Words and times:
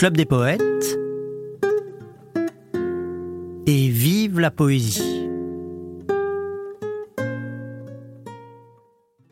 Club 0.00 0.16
des 0.16 0.24
poètes 0.24 0.98
et 3.66 3.88
vive 3.90 4.40
la 4.40 4.50
poésie. 4.50 5.28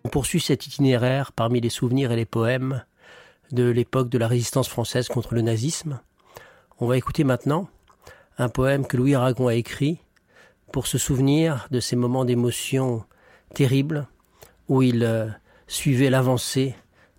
On 0.04 0.10
poursuit 0.10 0.40
cet 0.40 0.66
itinéraire 0.66 1.32
parmi 1.32 1.62
les 1.62 1.70
souvenirs 1.70 2.12
et 2.12 2.16
les 2.16 2.26
poèmes 2.26 2.84
de 3.50 3.70
l'époque 3.70 4.10
de 4.10 4.18
la 4.18 4.28
résistance 4.28 4.68
française 4.68 5.08
contre 5.08 5.34
le 5.34 5.40
nazisme. 5.40 6.02
On 6.80 6.86
va 6.86 6.98
écouter 6.98 7.24
maintenant 7.24 7.70
un 8.36 8.50
poème 8.50 8.86
que 8.86 8.98
Louis 8.98 9.14
Aragon 9.14 9.48
a 9.48 9.54
écrit 9.54 9.96
pour 10.70 10.86
se 10.86 10.98
souvenir 10.98 11.66
de 11.70 11.80
ces 11.80 11.96
moments 11.96 12.26
d'émotion 12.26 13.06
terribles 13.54 14.06
où 14.68 14.82
il 14.82 15.02
euh, 15.02 15.28
suivait 15.66 16.10
l'avancée 16.10 16.74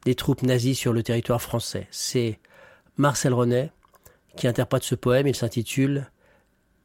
des 0.05 0.13
troupes 0.13 0.43
nazies 0.43 0.75
sur 0.75 0.93
le 0.93 1.01
territoire 1.01 1.41
français. 1.41 1.87
C'est 1.89 2.37
Marcel 2.99 3.33
René 3.33 3.71
qui 4.35 4.45
interprète 4.45 4.83
ce 4.83 4.93
poème. 4.93 5.25
Il 5.25 5.33
s'intitule 5.33 6.11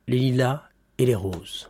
Les 0.07 0.17
lilas 0.17 0.63
et 0.97 1.07
les 1.07 1.15
roses. 1.17 1.69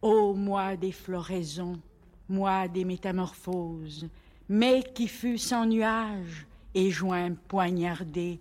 Ô 0.00 0.34
moi 0.34 0.76
des 0.76 0.92
floraisons, 0.92 1.80
moi 2.28 2.68
des 2.68 2.84
métamorphoses, 2.84 4.08
mais 4.48 4.82
qui 4.94 5.08
fut 5.08 5.38
sans 5.38 5.66
nuages 5.66 6.46
et 6.74 6.90
joint 6.90 7.32
poignardé, 7.48 8.38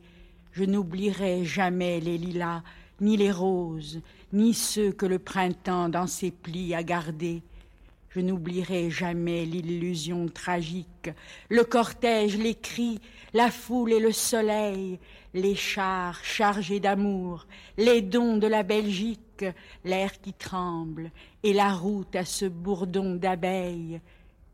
je 0.52 0.64
n'oublierai 0.64 1.46
jamais 1.46 2.00
les 2.00 2.18
lilas, 2.18 2.62
ni 3.02 3.18
les 3.18 3.32
roses, 3.32 4.02
ni 4.32 4.54
ceux 4.54 4.92
que 4.92 5.06
le 5.06 5.20
printemps 5.20 5.90
dans 5.90 6.08
ses 6.08 6.32
plis 6.32 6.74
a 6.74 6.84
gardés. 6.84 7.42
Je 8.10 8.20
n'oublierai 8.20 8.92
jamais 8.92 9.46
l'illusion 9.46 10.28
tragique, 10.28 11.10
le 11.50 11.64
cortège, 11.64 12.38
les 12.38 12.54
cris, 12.54 13.00
la 13.34 13.50
foule 13.50 13.94
et 13.94 14.00
le 14.00 14.12
soleil, 14.12 15.00
les 15.34 15.56
chars 15.56 16.24
chargés 16.24 16.80
d'amour, 16.80 17.48
les 17.78 18.02
dons 18.02 18.38
de 18.38 18.46
la 18.46 18.62
Belgique, 18.62 19.46
l'air 19.84 20.22
qui 20.22 20.34
tremble 20.34 21.10
et 21.42 21.54
la 21.54 21.74
route 21.74 22.16
à 22.16 22.24
ce 22.24 22.46
bourdon 22.46 23.16
d'abeilles, 23.16 24.00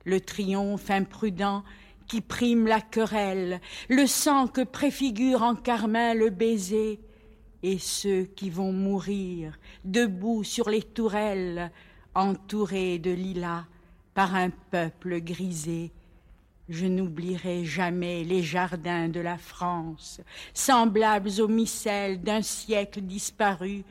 le 0.05 0.21
triomphe 0.21 0.89
imprudent 0.89 1.63
qui 2.07 2.21
prime 2.21 2.67
la 2.67 2.81
querelle, 2.81 3.61
le 3.87 4.07
sang 4.07 4.47
que 4.47 4.61
préfigure 4.61 5.43
en 5.43 5.55
carmin 5.55 6.13
le 6.13 6.29
baiser, 6.29 6.99
et 7.61 7.77
ceux 7.77 8.23
qui 8.23 8.49
vont 8.49 8.71
mourir 8.71 9.57
debout 9.83 10.43
sur 10.43 10.69
les 10.69 10.81
tourelles, 10.81 11.71
entourés 12.15 12.99
de 12.99 13.11
lilas 13.11 13.65
par 14.13 14.35
un 14.35 14.49
peuple 14.49 15.21
grisé. 15.21 15.91
Je 16.67 16.85
n'oublierai 16.85 17.65
jamais 17.65 18.23
les 18.23 18.43
jardins 18.43 19.09
de 19.09 19.19
la 19.19 19.37
France, 19.37 20.21
semblables 20.53 21.41
aux 21.41 21.47
micelles 21.47 22.21
d'un 22.21 22.41
siècle 22.41 23.01
disparu, 23.01 23.83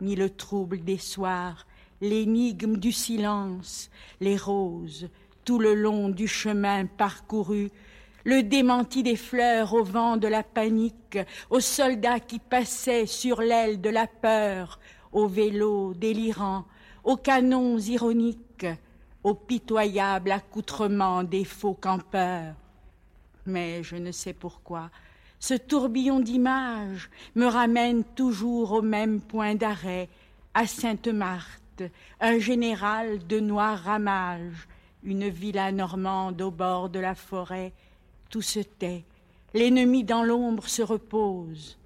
ni 0.00 0.16
le 0.16 0.30
trouble 0.30 0.82
des 0.82 0.98
soirs, 0.98 1.66
l'énigme 2.00 2.76
du 2.76 2.92
silence, 2.92 3.90
les 4.20 4.36
roses, 4.36 5.08
tout 5.50 5.58
le 5.58 5.74
long 5.74 6.10
du 6.10 6.28
chemin 6.28 6.86
parcouru, 6.86 7.72
le 8.22 8.44
démenti 8.44 9.02
des 9.02 9.16
fleurs 9.16 9.74
au 9.74 9.82
vent 9.82 10.16
de 10.16 10.28
la 10.28 10.44
panique, 10.44 11.18
aux 11.50 11.58
soldats 11.58 12.20
qui 12.20 12.38
passaient 12.38 13.06
sur 13.06 13.42
l'aile 13.42 13.80
de 13.80 13.90
la 13.90 14.06
peur, 14.06 14.78
aux 15.10 15.26
vélos 15.26 15.92
délirants, 15.94 16.66
aux 17.02 17.16
canons 17.16 17.78
ironiques, 17.78 18.68
au 19.24 19.34
pitoyable 19.34 20.30
accoutrement 20.30 21.24
des 21.24 21.44
faux 21.44 21.74
campeurs. 21.74 22.54
Mais 23.44 23.82
je 23.82 23.96
ne 23.96 24.12
sais 24.12 24.34
pourquoi, 24.34 24.88
ce 25.40 25.54
tourbillon 25.54 26.20
d'images 26.20 27.10
me 27.34 27.46
ramène 27.46 28.04
toujours 28.04 28.70
au 28.70 28.82
même 28.82 29.20
point 29.20 29.56
d'arrêt, 29.56 30.08
à 30.54 30.68
Sainte-Marthe, 30.68 31.82
un 32.20 32.38
général 32.38 33.26
de 33.26 33.40
noir 33.40 33.80
ramage, 33.80 34.68
une 35.02 35.28
villa 35.28 35.72
normande 35.72 36.40
au 36.42 36.50
bord 36.50 36.88
de 36.88 36.98
la 36.98 37.14
forêt, 37.14 37.72
tout 38.28 38.42
se 38.42 38.60
tait, 38.60 39.04
l'ennemi 39.54 40.04
dans 40.04 40.22
l'ombre 40.22 40.68
se 40.68 40.82
repose. 40.82 41.78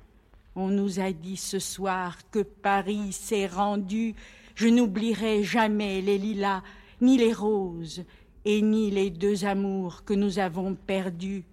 On 0.56 0.68
nous 0.68 1.00
a 1.00 1.12
dit 1.12 1.36
ce 1.36 1.58
soir 1.58 2.18
que 2.30 2.40
Paris 2.40 3.12
s'est 3.12 3.46
rendu, 3.46 4.14
je 4.54 4.68
n'oublierai 4.68 5.42
jamais 5.42 6.00
les 6.00 6.18
lilas, 6.18 6.62
ni 7.00 7.16
les 7.18 7.32
roses, 7.32 8.04
et 8.44 8.62
ni 8.62 8.90
les 8.90 9.10
deux 9.10 9.44
amours 9.44 10.04
que 10.04 10.14
nous 10.14 10.38
avons 10.38 10.74
perdus. 10.74 11.44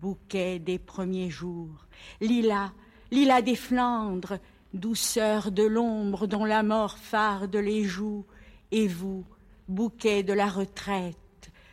Bouquet 0.00 0.58
des 0.58 0.78
premiers 0.78 1.30
jours, 1.30 1.86
lilas, 2.20 2.72
lilas 3.10 3.42
des 3.42 3.54
Flandres, 3.54 4.38
douceur 4.74 5.50
de 5.52 5.62
l'ombre 5.62 6.26
dont 6.26 6.44
la 6.44 6.62
mort 6.62 6.98
farde 6.98 7.56
les 7.56 7.84
joues, 7.84 8.24
et 8.72 8.88
vous, 8.88 9.24
bouquet 9.68 10.22
de 10.22 10.32
la 10.32 10.48
retraite, 10.48 11.16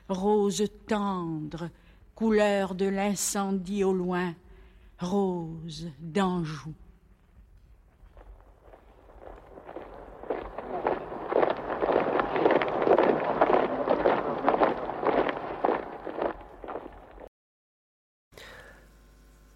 rose 0.10 0.64
tendre, 0.88 1.70
couleur 2.16 2.76
de 2.76 2.86
l'incendie 2.86 3.84
au 3.84 3.94
loin, 3.94 4.36
rose 5.00 5.90
d'Anjou. 6.00 6.74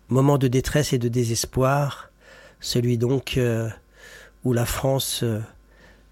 Moment 0.10 0.38
de 0.38 0.48
détresse 0.48 0.94
et 0.94 0.98
de 0.98 1.10
désespoir, 1.10 2.12
celui 2.62 2.98
donc 2.98 3.36
euh, 3.38 3.70
où 4.46 4.54
la 4.54 4.66
France 4.66 5.22
euh, 5.24 5.42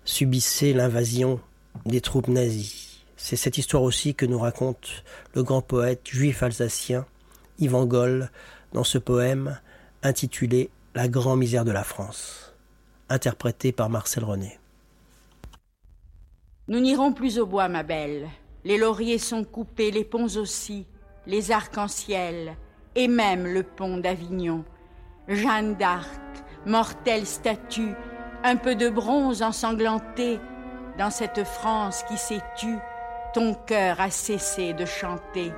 subissait 0.04 0.74
l'invasion 0.74 1.40
des 1.86 2.02
troupes 2.02 2.28
nazies. 2.28 3.04
C'est 3.18 3.36
cette 3.36 3.58
histoire 3.58 3.84
aussi 3.84 4.16
que 4.16 4.26
nous 4.26 4.40
raconte 4.40 5.04
le 5.34 5.44
grand 5.44 5.62
poète 5.62 6.08
juif 6.08 6.44
alsacien 6.44 7.06
Yvan 7.60 7.86
Goll 7.86 8.30
dans 8.74 8.84
ce 8.84 8.98
poème 8.98 9.60
intitulé 10.04 10.70
La 10.94 11.08
grande 11.08 11.40
misère 11.40 11.66
de 11.66 11.72
la 11.72 11.84
France, 11.84 12.54
interprété 13.10 13.72
par 13.72 13.90
Marcel 13.90 14.24
René. 14.24 14.60
Nous 16.68 16.80
n'irons 16.80 17.14
plus 17.14 17.40
au 17.40 17.46
bois, 17.46 17.68
ma 17.68 17.84
belle. 17.84 18.28
Les 18.64 18.78
lauriers 18.78 19.20
sont 19.20 19.44
coupés, 19.44 19.92
les 19.92 20.04
ponts 20.04 20.36
aussi, 20.38 20.86
les 21.28 21.52
arcs-en-ciel, 21.52 22.56
et 22.96 23.08
même 23.08 23.46
le 23.46 23.64
pont 23.64 23.98
d'Avignon. 23.98 24.64
Jeanne 25.28 25.76
d'Arc, 25.76 26.22
mortelle 26.66 27.26
statue, 27.26 27.94
un 28.44 28.56
peu 28.56 28.76
de 28.76 28.90
bronze 28.90 29.42
ensanglanté, 29.42 30.40
dans 30.98 31.10
cette 31.10 31.44
France 31.44 32.04
qui 32.04 32.18
s'est 32.18 32.44
tue, 32.56 32.80
ton 33.34 33.54
cœur 33.54 34.00
a 34.00 34.10
cessé 34.10 34.74
de 34.74 34.86
chanter. 34.86 35.52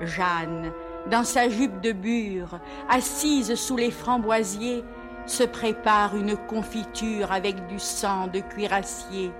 Jeanne, 0.00 0.72
dans 1.10 1.24
sa 1.24 1.48
jupe 1.48 1.80
de 1.80 1.92
bure, 1.92 2.58
assise 2.88 3.54
sous 3.54 3.76
les 3.76 3.90
framboisiers, 3.90 4.84
se 5.24 5.44
prépare 5.44 6.16
une 6.16 6.36
confiture 6.36 7.32
avec 7.32 7.66
du 7.66 7.78
sang 7.78 8.26
de 8.28 8.40
cuirassier. 8.40 9.32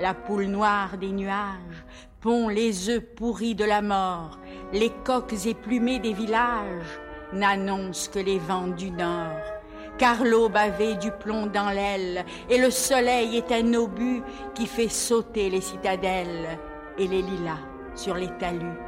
La 0.00 0.14
poule 0.14 0.46
noire 0.46 0.96
des 0.98 1.12
nuages 1.12 1.84
pond 2.20 2.48
les 2.48 2.88
œufs 2.88 3.04
pourris 3.16 3.54
de 3.54 3.64
la 3.64 3.82
mort, 3.82 4.38
les 4.72 4.90
coques 5.04 5.46
éplumées 5.46 5.98
des 5.98 6.14
villages 6.14 7.00
n'annoncent 7.34 8.08
que 8.08 8.18
les 8.18 8.38
vents 8.38 8.68
du 8.68 8.90
nord 8.90 9.53
car 9.98 10.24
l'aube 10.24 10.56
avait 10.56 10.96
du 10.96 11.10
plomb 11.10 11.46
dans 11.46 11.70
l'aile, 11.70 12.24
et 12.50 12.58
le 12.58 12.70
soleil 12.70 13.36
est 13.36 13.52
un 13.52 13.74
obus 13.74 14.22
qui 14.54 14.66
fait 14.66 14.88
sauter 14.88 15.50
les 15.50 15.60
citadelles 15.60 16.58
et 16.98 17.06
les 17.06 17.22
lilas 17.22 17.58
sur 17.94 18.14
les 18.14 18.30
talus. 18.38 18.78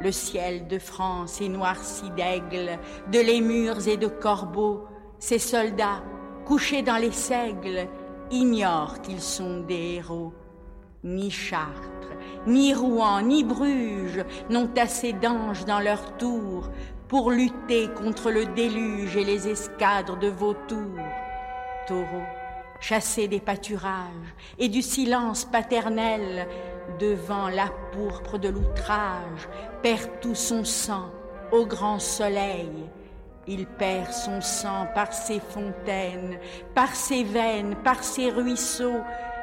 Le 0.00 0.12
ciel 0.12 0.66
de 0.66 0.78
France 0.78 1.40
est 1.40 1.48
noirci 1.48 2.10
d'aigles, 2.10 2.78
de 3.10 3.18
lémurs 3.18 3.88
et 3.88 3.96
de 3.96 4.08
corbeaux. 4.08 4.84
Ces 5.18 5.38
soldats, 5.38 6.02
couchés 6.44 6.82
dans 6.82 6.98
les 6.98 7.12
seigles, 7.12 7.88
ignorent 8.30 9.00
qu'ils 9.00 9.22
sont 9.22 9.60
des 9.60 9.94
héros. 9.96 10.34
Ni 11.02 11.30
Chartres, 11.30 12.12
ni 12.46 12.74
Rouen, 12.74 13.22
ni 13.22 13.44
Bruges 13.44 14.24
n'ont 14.50 14.70
assez 14.76 15.12
d'anges 15.12 15.64
dans 15.64 15.80
leur 15.80 16.16
tour 16.16 16.68
pour 17.08 17.30
lutter 17.30 17.88
contre 17.88 18.30
le 18.30 18.46
déluge 18.46 19.16
et 19.16 19.24
les 19.24 19.48
escadres 19.48 20.18
de 20.18 20.28
vautours. 20.28 20.98
Taureau, 21.86 22.24
chassé 22.80 23.28
des 23.28 23.40
pâturages 23.40 24.34
et 24.58 24.68
du 24.68 24.82
silence 24.82 25.44
paternel, 25.44 26.48
devant 26.98 27.48
la 27.48 27.68
pourpre 27.92 28.38
de 28.38 28.48
l'outrage, 28.48 29.48
perd 29.82 30.20
tout 30.20 30.34
son 30.34 30.64
sang 30.64 31.10
au 31.52 31.66
grand 31.66 31.98
soleil. 31.98 32.70
Il 33.46 33.66
perd 33.66 34.12
son 34.12 34.40
sang 34.40 34.88
par 34.94 35.12
ses 35.12 35.38
fontaines, 35.38 36.38
par 36.74 36.94
ses 36.94 37.22
veines, 37.22 37.76
par 37.84 38.02
ses 38.02 38.30
ruisseaux. 38.30 39.00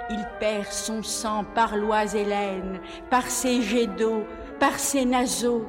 Il 0.09 0.25
perd 0.41 0.65
son 0.65 1.01
sang 1.01 1.45
par 1.55 1.77
l'oise-hélène, 1.77 2.81
par 3.09 3.27
ses 3.27 3.61
jets 3.61 3.87
d'eau, 3.87 4.23
par 4.59 4.77
ses 4.77 5.05
naseaux. 5.05 5.65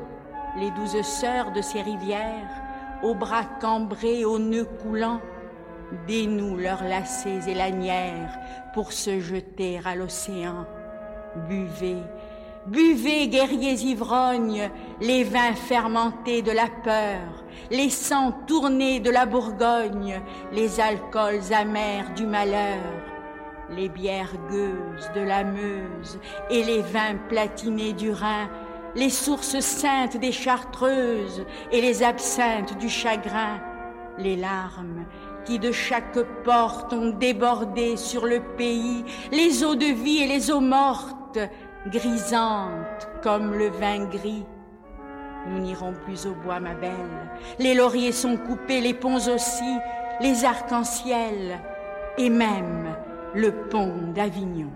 Les 0.56 0.70
douze 0.70 1.02
sœurs 1.02 1.50
de 1.52 1.60
ces 1.60 1.82
rivières, 1.82 2.62
aux 3.02 3.14
bras 3.14 3.44
cambrés, 3.60 4.24
aux 4.24 4.38
nœuds 4.38 4.68
coulants, 4.82 5.20
dénouent 6.06 6.56
leurs 6.56 6.84
lacets 6.84 7.48
et 7.48 7.54
lanières 7.54 8.38
pour 8.72 8.92
se 8.92 9.20
jeter 9.20 9.80
à 9.84 9.94
l'océan. 9.94 10.64
Buvez, 11.48 12.02
buvez, 12.66 13.28
guerriers 13.28 13.80
ivrognes, 13.82 14.70
les 15.00 15.24
vins 15.24 15.54
fermentés 15.54 16.42
de 16.42 16.52
la 16.52 16.68
peur, 16.84 17.44
les 17.70 17.90
sangs 17.90 18.32
tournés 18.46 19.00
de 19.00 19.10
la 19.10 19.26
Bourgogne, 19.26 20.20
les 20.52 20.80
alcools 20.80 21.52
amers 21.52 22.14
du 22.14 22.26
malheur, 22.26 22.78
les 23.70 23.88
bières 23.88 24.36
gueuses 24.50 25.10
de 25.14 25.20
la 25.20 25.42
Meuse 25.42 26.20
et 26.50 26.62
les 26.62 26.82
vins 26.82 27.16
platinés 27.28 27.92
du 27.92 28.10
Rhin, 28.12 28.48
les 28.94 29.10
sources 29.10 29.60
saintes 29.60 30.16
des 30.16 30.32
Chartreuses 30.32 31.44
et 31.72 31.80
les 31.80 32.02
absinthes 32.02 32.78
du 32.78 32.88
chagrin, 32.88 33.60
les 34.18 34.36
larmes 34.36 35.04
qui 35.44 35.58
de 35.58 35.72
chaque 35.72 36.18
porte 36.42 36.92
ont 36.92 37.10
débordé 37.10 37.96
sur 37.96 38.26
le 38.26 38.40
pays, 38.56 39.04
les 39.30 39.64
eaux 39.64 39.74
de 39.74 39.86
vie 39.86 40.22
et 40.22 40.26
les 40.26 40.50
eaux 40.50 40.60
mortes, 40.60 41.38
grisantes 41.88 43.08
comme 43.22 43.54
le 43.54 43.68
vin 43.68 44.06
gris. 44.06 44.46
Nous 45.48 45.58
n'irons 45.58 45.92
plus 46.04 46.26
au 46.26 46.34
bois, 46.34 46.60
ma 46.60 46.74
belle. 46.74 47.30
Les 47.58 47.74
lauriers 47.74 48.12
sont 48.12 48.38
coupés, 48.38 48.80
les 48.80 48.94
ponts 48.94 49.28
aussi, 49.28 49.78
les 50.20 50.44
arcs-en-ciel 50.44 51.60
et 52.16 52.30
même 52.30 52.96
le 53.34 53.52
pont 53.68 54.12
d'Avignon. 54.14 54.70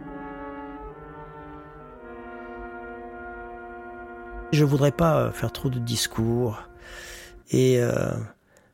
Je 4.50 4.64
voudrais 4.64 4.92
pas 4.92 5.20
euh, 5.20 5.30
faire 5.30 5.52
trop 5.52 5.68
de 5.68 5.78
discours 5.78 6.62
et 7.50 7.80
euh, 7.80 8.12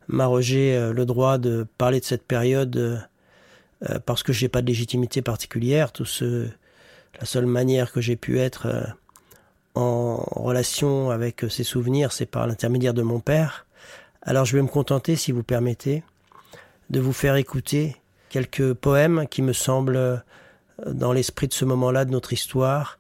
m'arroger 0.07 0.77
euh, 0.77 0.93
le 0.93 1.05
droit 1.05 1.37
de 1.37 1.67
parler 1.79 1.99
de 1.99 2.05
cette 2.05 2.25
période 2.25 3.07
parce 4.07 4.23
que 4.23 4.33
j'ai 4.33 4.49
pas 4.49 4.63
de 4.63 4.67
légitimité 4.67 5.21
particulière. 5.21 5.93
Tout 5.93 6.07
ce, 6.07 6.49
la 7.21 7.27
seule 7.27 7.45
manière 7.45 7.93
que 7.93 8.01
j'ai 8.01 8.17
pu 8.17 8.39
être 8.39 8.95
en 9.75 10.17
relation 10.31 11.11
avec 11.11 11.45
ces 11.51 11.65
souvenirs, 11.65 12.11
c'est 12.11 12.25
par 12.25 12.47
l'intermédiaire 12.47 12.95
de 12.95 13.03
mon 13.03 13.21
père. 13.21 13.67
Alors 14.23 14.47
je 14.47 14.57
vais 14.57 14.63
me 14.63 14.69
contenter, 14.69 15.17
si 15.17 15.33
vous 15.33 15.43
permettez, 15.43 16.03
de 16.89 16.99
vous 16.99 17.13
faire 17.13 17.37
écouter 17.37 17.97
quelques 18.31 18.73
poèmes 18.73 19.27
qui 19.29 19.43
me 19.43 19.53
semblent, 19.53 20.25
dans 20.87 21.13
l'esprit 21.13 21.49
de 21.49 21.53
ce 21.53 21.67
moment-là 21.67 22.07
de 22.07 22.11
notre 22.11 22.33
histoire, 22.33 22.99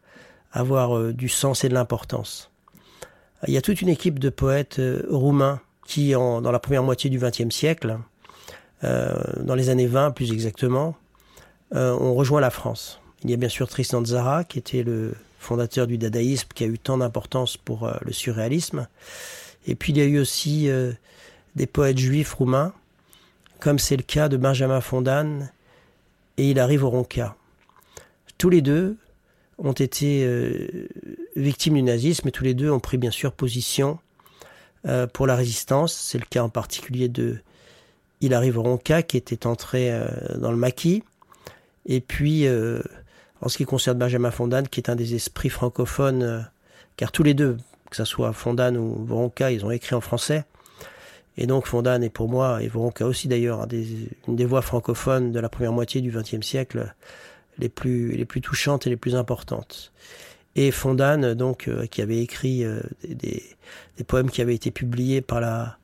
avoir 0.52 1.14
du 1.14 1.30
sens 1.30 1.64
et 1.64 1.70
de 1.70 1.74
l'importance. 1.74 2.50
Il 3.46 3.52
y 3.52 3.56
a 3.56 3.62
toute 3.62 3.82
une 3.82 3.88
équipe 3.88 4.19
de 4.19 4.31
poètes 4.31 4.81
roumains 5.08 5.61
qui, 5.87 6.14
en, 6.14 6.41
dans 6.41 6.52
la 6.52 6.58
première 6.58 6.82
moitié 6.82 7.11
du 7.11 7.19
XXe 7.19 7.55
siècle, 7.55 7.99
euh, 8.85 9.14
dans 9.41 9.55
les 9.55 9.70
années 9.70 9.87
20 9.87 10.11
plus 10.12 10.32
exactement, 10.32 10.94
euh, 11.75 11.93
ont 11.93 12.14
rejoint 12.14 12.41
la 12.41 12.50
France. 12.50 13.00
Il 13.23 13.31
y 13.31 13.35
a 13.35 13.37
bien 13.37 13.49
sûr 13.49 13.69
Tristan 13.69 14.05
Tzara, 14.05 14.44
qui 14.44 14.58
était 14.58 14.82
le 14.82 15.14
fondateur 15.38 15.87
du 15.87 15.99
dadaïsme, 15.99 16.49
qui 16.55 16.64
a 16.64 16.67
eu 16.67 16.79
tant 16.79 16.99
d'importance 16.99 17.56
pour 17.56 17.85
euh, 17.85 17.94
le 18.02 18.12
surréalisme. 18.12 18.88
Et 19.67 19.75
puis 19.75 19.93
il 19.93 19.99
y 19.99 20.02
a 20.02 20.05
eu 20.05 20.19
aussi 20.19 20.69
euh, 20.69 20.93
des 21.56 21.67
poètes 21.67 21.99
juifs 21.99 22.35
roumains, 22.35 22.73
comme 23.61 23.79
c'est 23.79 23.96
le 23.96 24.02
cas 24.02 24.29
de 24.29 24.37
Benjamin 24.37 24.81
Fondan 24.81 25.49
et 26.37 26.50
il 26.50 26.58
arrive 26.58 26.85
au 26.85 26.91
Ronca. 26.91 27.37
Tous 28.37 28.50
les 28.50 28.61
deux 28.61 28.96
ont 29.58 29.73
été 29.73 30.25
euh, 30.25 30.88
victimes 31.36 31.75
du 31.75 31.82
nazisme 31.82 32.28
et 32.28 32.31
tous 32.32 32.44
les 32.44 32.54
deux 32.54 32.70
ont 32.70 32.81
pris 32.81 32.98
bien 32.98 33.10
sûr 33.10 33.32
position 33.32 33.98
euh, 34.86 35.06
pour 35.06 35.26
la 35.26 35.36
résistance. 35.36 35.94
C'est 35.94 36.19
le 36.19 36.26
cas 36.26 36.42
en 36.42 36.48
particulier 36.48 37.08
de 37.08 37.38
Il 38.20 38.34
arrive 38.34 38.58
Ronca 38.58 39.02
qui 39.02 39.16
était 39.16 39.46
entré 39.46 39.92
euh, 39.92 40.06
dans 40.36 40.50
le 40.50 40.56
maquis. 40.56 41.02
Et 41.86 42.00
puis, 42.00 42.46
euh, 42.46 42.81
en 43.40 43.48
ce 43.48 43.58
qui 43.58 43.64
concerne 43.64 43.98
Benjamin 43.98 44.31
Fondan, 44.31 44.62
qui 44.62 44.81
est 44.81 44.88
un 44.88 44.96
des 44.96 45.14
esprits 45.14 45.50
francophones, 45.50 46.48
car 46.96 47.12
tous 47.12 47.22
les 47.22 47.34
deux, 47.34 47.58
que 47.90 47.96
ce 47.96 48.04
soit 48.04 48.32
Fondan 48.32 48.76
ou 48.76 49.04
Voronka, 49.04 49.50
ils 49.50 49.66
ont 49.66 49.70
écrit 49.70 49.94
en 49.94 50.00
français. 50.00 50.44
Et 51.36 51.46
donc 51.46 51.66
Fondan 51.66 52.00
est 52.02 52.10
pour 52.10 52.28
moi, 52.28 52.62
et 52.62 52.69
Voronka 52.69 53.06
aussi 53.06 53.26
d'ailleurs, 53.26 53.66
une 54.28 54.36
des 54.36 54.44
voix 54.44 54.62
francophones 54.62 55.32
de 55.32 55.40
la 55.40 55.48
première 55.48 55.72
moitié 55.72 56.00
du 56.00 56.10
XXe 56.10 56.46
siècle 56.46 56.94
les 57.58 57.69
plus, 57.69 58.12
les 58.12 58.25
plus 58.25 58.40
touchantes 58.40 58.86
et 58.86 58.90
les 58.90 58.96
plus 58.96 59.16
importantes 59.16 59.92
et 60.56 60.70
Fondan, 60.70 61.34
donc, 61.34 61.68
euh, 61.68 61.86
qui 61.86 62.02
avait 62.02 62.20
écrit 62.20 62.64
euh, 62.64 62.80
des, 63.08 63.42
des, 63.96 64.04
poèmes 64.04 64.30
qui 64.30 64.40
avaient 64.40 64.54
été 64.54 64.70
publiés 64.70 65.20
par 65.20 65.40
la, 65.40 65.78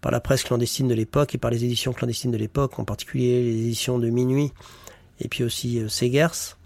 par 0.00 0.12
la 0.12 0.20
presse 0.20 0.44
clandestine 0.44 0.88
de 0.88 0.94
l'époque 0.94 1.34
et 1.34 1.38
par 1.38 1.50
les 1.50 1.64
éditions 1.64 1.92
clandestines 1.92 2.30
de 2.30 2.36
l'époque, 2.36 2.78
en 2.78 2.84
particulier 2.84 3.42
les 3.42 3.56
éditions 3.62 3.98
de 3.98 4.08
Minuit 4.10 4.52
et 5.20 5.28
puis 5.28 5.44
aussi 5.44 5.78
euh, 5.78 5.88
Segers. 5.88 6.56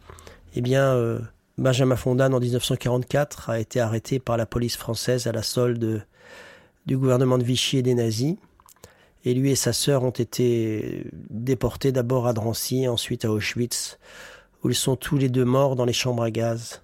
Eh 0.55 0.61
bien, 0.61 0.95
euh, 0.95 1.21
Benjamin 1.59 1.97
Fondan, 1.97 2.33
en 2.33 2.41
1944, 2.41 3.51
a 3.51 3.61
été 3.61 3.81
arrêté 3.81 4.19
par 4.19 4.37
la 4.37 4.47
police 4.47 4.77
française 4.77 5.27
à 5.27 5.33
la 5.33 5.43
solde 5.43 6.05
du 6.87 6.97
gouvernement 6.97 7.39
de 7.39 7.45
Vichy 7.45 7.79
et 7.79 7.83
des 7.83 7.95
nazis. 7.95 8.37
Et 9.25 9.35
lui 9.35 9.51
et 9.51 9.57
sa 9.57 9.73
sœur 9.73 10.05
ont 10.05 10.11
été 10.11 11.05
déportés 11.31 11.93
d'abord 11.93 12.27
à 12.27 12.33
Drancy, 12.33 12.87
ensuite 12.87 13.25
à 13.25 13.31
Auschwitz, 13.31 13.99
où 14.63 14.71
ils 14.71 14.75
sont 14.75 14.97
tous 14.97 15.19
les 15.19 15.29
deux 15.29 15.45
morts 15.45 15.75
dans 15.75 15.85
les 15.85 15.93
chambres 15.93 16.23
à 16.23 16.31
gaz. 16.31 16.83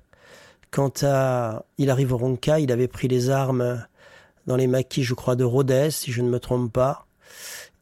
Quant 0.72 0.92
à 1.02 1.66
Il 1.76 1.90
arrive 1.90 2.14
au 2.14 2.16
Ronca, 2.16 2.58
il 2.58 2.72
avait 2.72 2.88
pris 2.88 3.06
les 3.06 3.28
armes 3.28 3.84
dans 4.46 4.56
les 4.56 4.66
maquis, 4.66 5.04
je 5.04 5.12
crois, 5.12 5.36
de 5.36 5.44
Rodez, 5.44 5.90
si 5.90 6.10
je 6.10 6.22
ne 6.22 6.30
me 6.30 6.40
trompe 6.40 6.72
pas. 6.72 7.06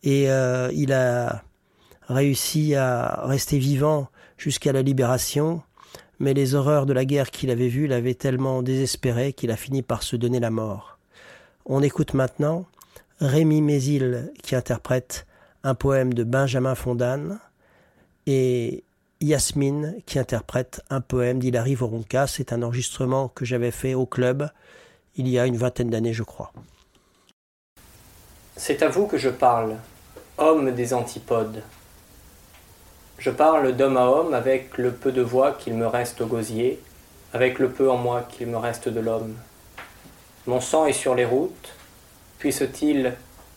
Et 0.02 0.28
euh, 0.28 0.70
il 0.74 0.92
a 0.92 1.44
réussi 2.08 2.74
à 2.74 3.22
rester 3.26 3.58
vivant 3.58 4.08
jusqu'à 4.36 4.72
la 4.72 4.82
libération, 4.82 5.62
mais 6.18 6.34
les 6.34 6.56
horreurs 6.56 6.84
de 6.84 6.92
la 6.92 7.04
guerre 7.04 7.30
qu'il 7.30 7.50
avait 7.50 7.68
vues 7.68 7.86
l'avaient 7.86 8.14
tellement 8.14 8.60
désespéré 8.60 9.32
qu'il 9.34 9.52
a 9.52 9.56
fini 9.56 9.82
par 9.82 10.02
se 10.02 10.16
donner 10.16 10.40
la 10.40 10.50
mort. 10.50 10.98
On 11.66 11.82
écoute 11.84 12.12
maintenant 12.14 12.66
Rémi 13.20 13.62
Mézil 13.62 14.32
qui 14.42 14.56
interprète 14.56 15.26
un 15.62 15.74
poème 15.74 16.12
de 16.12 16.24
Benjamin 16.24 16.74
Fondan 16.74 17.38
et 18.26 18.82
Yasmine 19.20 19.96
qui 20.06 20.18
interprète 20.18 20.82
un 20.90 21.00
poème 21.00 21.38
d'Hilary 21.38 21.74
Voronka. 21.74 22.26
C'est 22.26 22.52
un 22.52 22.62
enregistrement 22.62 23.28
que 23.28 23.44
j'avais 23.44 23.70
fait 23.70 23.94
au 23.94 24.06
club 24.06 24.50
il 25.16 25.28
y 25.28 25.38
a 25.38 25.46
une 25.46 25.56
vingtaine 25.56 25.90
d'années, 25.90 26.12
je 26.12 26.22
crois. 26.22 26.52
C'est 28.56 28.82
à 28.82 28.88
vous 28.88 29.06
que 29.06 29.18
je 29.18 29.28
parle, 29.28 29.76
homme 30.38 30.70
des 30.72 30.94
antipodes. 30.94 31.62
Je 33.18 33.30
parle 33.30 33.76
d'homme 33.76 33.96
à 33.96 34.06
homme 34.06 34.34
avec 34.34 34.78
le 34.78 34.92
peu 34.92 35.12
de 35.12 35.20
voix 35.20 35.52
qu'il 35.52 35.74
me 35.74 35.86
reste 35.86 36.20
au 36.20 36.26
gosier, 36.26 36.80
avec 37.32 37.58
le 37.58 37.70
peu 37.70 37.90
en 37.90 37.98
moi 37.98 38.22
qu'il 38.30 38.46
me 38.46 38.56
reste 38.56 38.88
de 38.88 39.00
l'homme. 39.00 39.36
Mon 40.46 40.60
sang 40.60 40.86
est 40.86 40.94
sur 40.94 41.14
les 41.14 41.26
routes, 41.26 41.74
puisse-t-il 42.38 43.14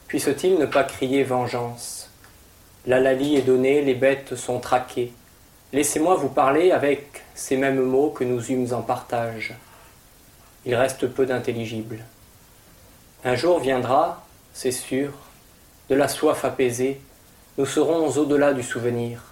puisse-t-il 0.08 0.60
ne 0.60 0.66
pas 0.66 0.84
crier 0.84 1.24
vengeance? 1.24 2.10
La 2.86 3.00
lalie 3.00 3.38
est 3.38 3.42
donnée, 3.42 3.82
les 3.82 3.96
bêtes 3.96 4.36
sont 4.36 4.60
traquées. 4.60 5.14
Laissez-moi 5.74 6.14
vous 6.14 6.30
parler 6.30 6.70
avec 6.70 7.24
ces 7.34 7.58
mêmes 7.58 7.82
mots 7.82 8.12
que 8.12 8.24
nous 8.24 8.52
eûmes 8.52 8.72
en 8.74 8.84
partage. 8.84 9.56
Il 10.68 10.76
reste 10.76 11.08
peu 11.08 11.26
d'intelligible. 11.26 11.98
Un 13.26 13.34
jour 13.34 13.60
viendra, 13.60 14.24
c'est 14.54 14.72
sûr, 14.72 15.14
de 15.90 15.96
la 15.96 16.08
soif 16.08 16.46
apaisée, 16.46 17.02
nous 17.58 17.66
serons 17.66 18.08
au-delà 18.18 18.54
du 18.54 18.62
souvenir. 18.62 19.24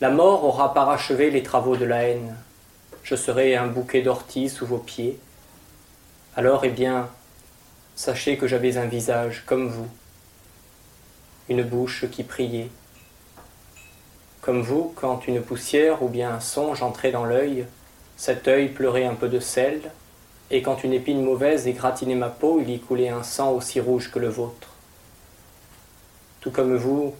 La 0.00 0.08
mort 0.08 0.44
aura 0.44 0.72
parachevé 0.72 1.30
les 1.30 1.42
travaux 1.42 1.76
de 1.76 1.84
la 1.84 2.04
haine. 2.04 2.36
Je 3.02 3.14
serai 3.14 3.54
un 3.56 3.66
bouquet 3.66 4.00
d'orties 4.00 4.48
sous 4.48 4.64
vos 4.64 4.78
pieds. 4.78 5.18
Alors, 6.36 6.64
eh 6.64 6.70
bien, 6.70 7.10
sachez 7.96 8.38
que 8.38 8.46
j'avais 8.46 8.78
un 8.78 8.86
visage 8.86 9.42
comme 9.44 9.68
vous, 9.68 9.88
une 11.50 11.62
bouche 11.62 12.06
qui 12.10 12.24
priait, 12.24 12.70
comme 14.42 14.60
vous, 14.60 14.92
quand 14.96 15.28
une 15.28 15.40
poussière 15.40 16.02
ou 16.02 16.08
bien 16.08 16.34
un 16.34 16.40
songe 16.40 16.82
entrait 16.82 17.12
dans 17.12 17.24
l'œil, 17.24 17.64
cet 18.16 18.48
œil 18.48 18.68
pleurait 18.68 19.06
un 19.06 19.14
peu 19.14 19.28
de 19.28 19.38
sel, 19.38 19.80
et 20.50 20.62
quand 20.62 20.84
une 20.84 20.92
épine 20.92 21.22
mauvaise 21.22 21.68
égratignait 21.68 22.16
ma 22.16 22.28
peau, 22.28 22.60
il 22.60 22.68
y 22.68 22.80
coulait 22.80 23.08
un 23.08 23.22
sang 23.22 23.52
aussi 23.52 23.80
rouge 23.80 24.10
que 24.10 24.18
le 24.18 24.28
vôtre. 24.28 24.68
Tout 26.40 26.50
comme 26.50 26.76
vous, 26.76 27.14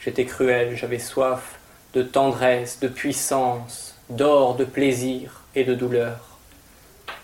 j'étais 0.00 0.24
cruel, 0.24 0.76
j'avais 0.76 0.98
soif 0.98 1.58
de 1.94 2.02
tendresse, 2.02 2.80
de 2.80 2.88
puissance, 2.88 3.94
d'or, 4.10 4.56
de 4.56 4.64
plaisir 4.64 5.42
et 5.54 5.62
de 5.62 5.74
douleur. 5.74 6.36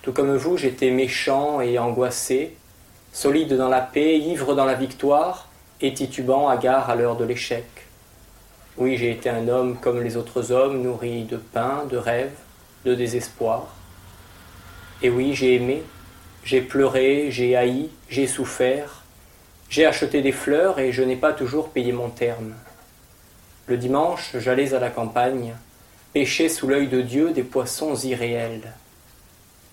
Tout 0.03 0.13
comme 0.13 0.37
vous, 0.37 0.57
j'étais 0.57 0.91
méchant 0.91 1.61
et 1.61 1.81
angoissé, 1.81 2.57
solide 3.13 3.57
dans 3.57 3.69
la 3.69 3.81
paix, 3.81 4.19
ivre 4.19 4.55
dans 4.55 4.65
la 4.65 4.75
victoire, 4.75 5.49
et 5.81 5.93
titubant, 5.93 6.49
hagard 6.49 6.91
à 6.91 6.95
l'heure 6.95 7.17
de 7.17 7.25
l'échec. 7.25 7.67
Oui, 8.79 8.97
j'ai 8.97 9.11
été 9.11 9.29
un 9.29 9.49
homme 9.49 9.76
comme 9.79 10.02
les 10.02 10.17
autres 10.17 10.50
hommes, 10.50 10.83
nourri 10.83 11.25
de 11.25 11.37
pain, 11.37 11.85
de 11.91 11.97
rêves, 11.97 12.38
de 12.85 12.95
désespoir. 12.95 13.69
Et 15.02 15.11
oui, 15.11 15.35
j'ai 15.35 15.57
aimé, 15.57 15.83
j'ai 16.45 16.62
pleuré, 16.62 17.31
j'ai 17.31 17.55
haï, 17.55 17.91
j'ai 18.09 18.26
souffert, 18.26 19.02
j'ai 19.69 19.85
acheté 19.85 20.23
des 20.23 20.33
fleurs 20.33 20.79
et 20.79 20.91
je 20.93 21.02
n'ai 21.02 21.17
pas 21.17 21.33
toujours 21.33 21.69
payé 21.69 21.93
mon 21.93 22.09
terme. 22.09 22.55
Le 23.67 23.76
dimanche, 23.76 24.37
j'allais 24.38 24.75
à 24.75 24.81
la 24.81 24.91
campagne, 24.91 25.55
pêcher 26.12 26.49
sous 26.49 26.67
l'œil 26.67 26.88
de 26.88 27.00
Dieu 27.00 27.31
des 27.33 27.43
poissons 27.43 27.95
irréels. 27.95 28.73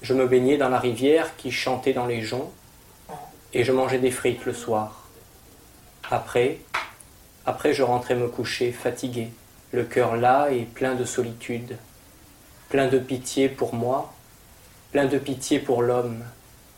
Je 0.02 0.14
me 0.14 0.28
baignais 0.28 0.58
dans 0.58 0.70
la 0.70 0.80
rivière 0.80 1.36
qui 1.38 1.52
chantait 1.52 1.94
dans 1.94 2.06
les 2.06 2.22
joncs, 2.22 2.52
et 3.54 3.64
je 3.64 3.72
mangeais 3.72 4.00
des 4.00 4.12
frites 4.12 4.46
le 4.46 4.54
soir. 4.54 5.08
Après, 6.12 6.60
après 7.50 7.74
je 7.74 7.82
rentrais 7.82 8.14
me 8.14 8.28
coucher 8.28 8.72
fatigué, 8.72 9.32
le 9.72 9.84
cœur 9.84 10.16
las 10.16 10.52
et 10.52 10.66
plein 10.66 10.94
de 10.94 11.04
solitude, 11.04 11.78
plein 12.70 12.88
de 12.88 13.00
pitié 13.00 13.50
pour 13.50 13.74
moi, 13.74 14.14
plein 14.92 15.06
de 15.06 15.18
pitié 15.18 15.58
pour 15.58 15.82
l'homme, 15.82 16.24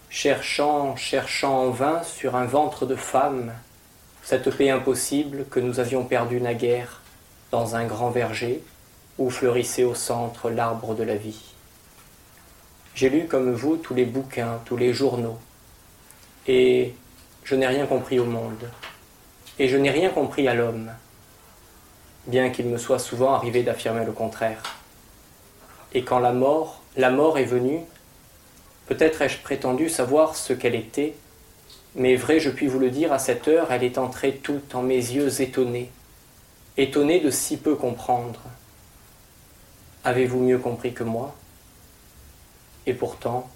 cherchant, 0.10 0.96
cherchant 0.96 1.66
en 1.66 1.70
vain 1.72 2.04
sur 2.04 2.38
un 2.38 2.46
ventre 2.46 2.86
de 2.86 2.96
femme 2.96 3.52
cette 4.24 4.50
paix 4.56 4.70
impossible 4.70 5.46
que 5.52 5.60
nous 5.60 5.82
avions 5.82 6.06
perdue 6.06 6.40
naguère 6.40 7.02
dans 7.52 7.76
un 7.76 7.84
grand 7.84 8.10
verger 8.10 8.64
où 9.18 9.30
fleurissait 9.30 9.84
au 9.84 9.94
centre 9.94 10.50
l'arbre 10.50 10.96
de 10.96 11.04
la 11.04 11.18
vie. 11.18 11.54
J'ai 12.96 13.10
lu 13.10 13.28
comme 13.28 13.52
vous 13.52 13.76
tous 13.76 13.94
les 13.94 14.06
bouquins, 14.06 14.62
tous 14.64 14.78
les 14.78 14.94
journaux, 14.94 15.38
et 16.48 16.96
je 17.44 17.56
n'ai 17.56 17.68
rien 17.68 17.86
compris 17.88 18.20
au 18.20 18.26
monde, 18.26 18.70
et 19.62 19.68
je 19.68 19.78
n'ai 19.78 19.92
rien 19.92 20.10
compris 20.10 20.48
à 20.48 20.56
l'homme, 20.56 20.90
bien 22.26 22.50
qu'il 22.50 22.66
me 22.66 22.80
soit 22.80 22.98
souvent 22.98 23.36
arrivé 23.36 23.62
d'affirmer 23.62 24.04
le 24.04 24.12
contraire. 24.12 24.64
Et 25.94 26.04
quand 26.04 26.18
la 26.18 26.34
mort, 26.34 26.82
est 26.98 27.46
venue, 27.46 27.82
peut-être 28.88 29.22
ai-je 29.22 29.38
prétendu 29.38 29.88
savoir 29.88 30.36
ce 30.36 30.54
qu'elle 30.54 30.74
était, 30.74 31.14
mais 31.94 32.16
vrai 32.16 32.40
je 32.40 32.50
puis 32.50 32.66
vous 32.66 32.80
le 32.80 32.90
dire, 32.90 33.14
à 33.14 33.20
cette 33.20 33.48
heure, 33.48 33.72
elle 33.72 33.84
est 33.84 34.00
entrée 34.00 34.38
toute 34.38 34.74
en 34.74 34.82
mes 34.82 34.96
yeux 34.96 35.42
étonnés, 35.42 35.92
étonnés 36.76 37.20
de 37.20 37.30
si 37.30 37.56
peu 37.56 37.76
comprendre. 37.76 38.42
Avez-vous 40.04 40.40
mieux 40.40 40.58
compris 40.58 40.94
que 40.94 41.04
moi? 41.04 41.36
Et 42.88 42.96
pourtant, 42.96 43.48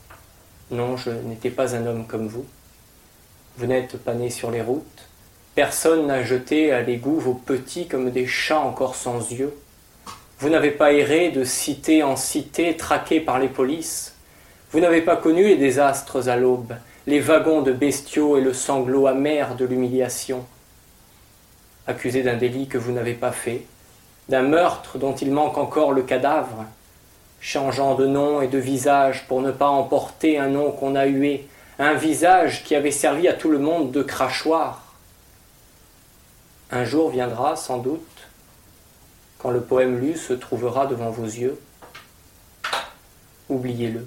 non, 0.70 0.98
je 0.98 1.10
n'étais 1.10 1.50
pas 1.50 1.76
un 1.76 1.88
homme 1.88 2.06
comme 2.06 2.28
vous. 2.28 2.46
Vous 3.58 3.66
n'êtes 3.66 3.98
pas 3.98 4.14
né 4.14 4.30
sur 4.30 4.52
les 4.52 4.62
routes. 4.62 5.10
Personne 5.56 6.08
n'a 6.08 6.22
jeté 6.22 6.74
à 6.74 6.82
l'égout 6.82 7.18
vos 7.18 7.34
petits 7.34 7.88
comme 7.88 8.12
des 8.12 8.28
chats 8.28 8.60
encore 8.60 8.96
sans 8.96 9.32
yeux. 9.32 9.58
Vous 10.40 10.50
n'avez 10.50 10.72
pas 10.72 10.92
erré 10.92 11.32
de 11.32 11.46
cité 11.46 12.04
en 12.04 12.18
cité, 12.18 12.76
traqué 12.76 13.22
par 13.22 13.40
les 13.40 13.48
polices. 13.48 14.16
Vous 14.72 14.82
n'avez 14.82 15.02
pas 15.02 15.16
connu 15.16 15.48
les 15.48 15.56
désastres 15.56 16.28
à 16.28 16.36
l'aube, 16.36 16.74
les 17.08 17.22
wagons 17.22 17.62
de 17.62 17.72
bestiaux 17.72 18.36
et 18.36 18.42
le 18.42 18.52
sanglot 18.52 19.08
amer 19.08 19.56
de 19.56 19.64
l'humiliation. 19.64 20.46
Accusé 21.88 22.22
d'un 22.22 22.36
délit 22.36 22.68
que 22.68 22.78
vous 22.78 22.92
n'avez 22.92 23.14
pas 23.14 23.32
fait, 23.32 23.62
d'un 24.28 24.42
meurtre 24.42 24.98
dont 24.98 25.16
il 25.16 25.32
manque 25.32 25.58
encore 25.58 25.94
le 25.94 26.02
cadavre, 26.02 26.66
changeant 27.40 27.96
de 27.96 28.06
nom 28.06 28.42
et 28.42 28.48
de 28.50 28.58
visage 28.58 29.26
pour 29.30 29.42
ne 29.42 29.52
pas 29.52 29.70
emporter 29.70 30.38
un 30.38 30.50
nom 30.50 30.72
qu'on 30.72 30.96
a 30.96 31.06
hué, 31.06 31.48
un 31.80 31.94
visage 31.94 32.66
qui 32.66 32.76
avait 32.76 32.92
servi 32.92 33.30
à 33.30 33.34
tout 33.34 33.50
le 33.50 33.60
monde 33.60 33.92
de 33.92 34.04
crachoir. 34.04 34.85
Un 36.76 36.84
jour 36.84 37.10
viendra, 37.10 37.56
sans 37.56 37.78
doute, 37.78 38.28
quand 39.40 39.50
le 39.50 39.62
poème 39.62 39.98
lu 39.98 40.18
se 40.18 40.34
trouvera 40.34 40.88
devant 40.88 41.10
vos 41.10 41.24
yeux. 41.24 41.58
Oubliez-le, 43.48 44.06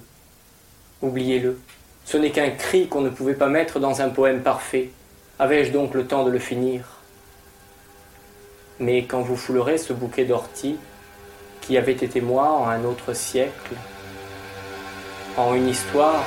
oubliez-le. 1.01 1.59
Ce 2.05 2.19
n'est 2.19 2.31
qu'un 2.31 2.51
cri 2.51 2.87
qu'on 2.87 3.01
ne 3.01 3.09
pouvait 3.09 3.33
pas 3.33 3.49
mettre 3.49 3.81
dans 3.81 4.03
un 4.03 4.11
poème 4.11 4.43
parfait. 4.43 4.91
Avais-je 5.39 5.73
donc 5.73 5.95
le 5.95 6.07
temps 6.07 6.25
de 6.25 6.31
le 6.31 6.39
finir? 6.39 6.85
Mais 8.81 9.07
quand 9.07 9.23
vous 9.23 9.37
foulerez 9.37 9.79
ce 9.79 9.95
bouquet 9.95 10.27
d'orties, 10.27 10.77
qui 11.63 11.79
avait 11.79 11.93
été 11.93 12.21
moi 12.21 12.51
en 12.51 12.69
un 12.69 12.85
autre 12.85 13.15
siècle, 13.15 13.77
en 15.39 15.55
une 15.55 15.69
histoire 15.69 16.23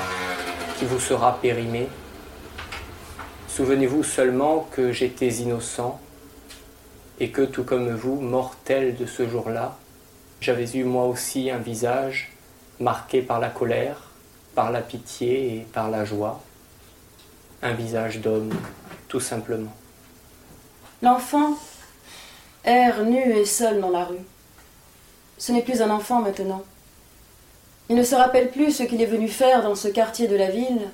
qui 0.79 0.85
vous 0.85 0.99
sera 0.99 1.37
périmée. 1.39 1.87
Souvenez-vous 3.47 4.01
seulement 4.01 4.67
que 4.71 4.91
j'étais 4.91 5.29
innocent 5.29 6.01
et 7.21 7.29
que, 7.29 7.43
tout 7.43 7.63
comme 7.63 7.93
vous, 7.93 8.19
mortel 8.19 8.95
de 8.95 9.05
ce 9.05 9.29
jour-là, 9.29 9.77
j'avais 10.41 10.65
eu 10.71 10.83
moi 10.83 11.05
aussi 11.05 11.51
un 11.51 11.59
visage 11.59 12.31
marqué 12.79 13.21
par 13.21 13.39
la 13.39 13.49
colère, 13.49 14.09
par 14.55 14.71
la 14.71 14.81
pitié 14.81 15.55
et 15.55 15.59
par 15.71 15.91
la 15.91 16.03
joie. 16.03 16.41
Un 17.61 17.73
visage 17.73 18.21
d'homme, 18.21 18.49
tout 19.07 19.19
simplement. 19.19 19.71
L'enfant 21.03 21.53
erre 22.63 23.03
nu 23.03 23.21
et 23.21 23.45
seul 23.45 23.79
dans 23.79 23.91
la 23.91 24.05
rue. 24.05 24.25
Ce 25.37 25.51
n'est 25.51 25.61
plus 25.61 25.83
un 25.83 25.91
enfant 25.91 26.21
maintenant. 26.21 26.63
Il 27.89 27.97
ne 27.97 28.03
se 28.03 28.15
rappelle 28.15 28.49
plus 28.49 28.75
ce 28.75 28.81
qu'il 28.81 28.99
est 28.99 29.05
venu 29.05 29.27
faire 29.27 29.61
dans 29.61 29.75
ce 29.75 29.89
quartier 29.89 30.27
de 30.27 30.35
la 30.35 30.49
ville 30.49 30.89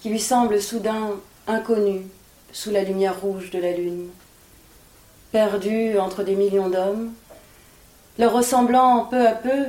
qui 0.00 0.10
lui 0.10 0.20
semble 0.20 0.62
soudain 0.62 1.10
inconnu 1.48 2.02
sous 2.52 2.70
la 2.70 2.84
lumière 2.84 3.20
rouge 3.20 3.50
de 3.50 3.58
la 3.58 3.72
lune. 3.72 4.10
Perdu 5.32 5.98
entre 5.98 6.22
des 6.22 6.34
millions 6.34 6.68
d'hommes, 6.68 7.12
leur 8.18 8.32
ressemblant 8.32 9.06
peu 9.06 9.26
à 9.26 9.32
peu 9.32 9.66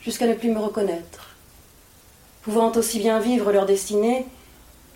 jusqu'à 0.00 0.26
ne 0.26 0.34
plus 0.34 0.50
me 0.50 0.60
reconnaître, 0.60 1.30
pouvant 2.42 2.70
aussi 2.72 2.98
bien 2.98 3.18
vivre 3.18 3.52
leur 3.52 3.66
destinée 3.66 4.26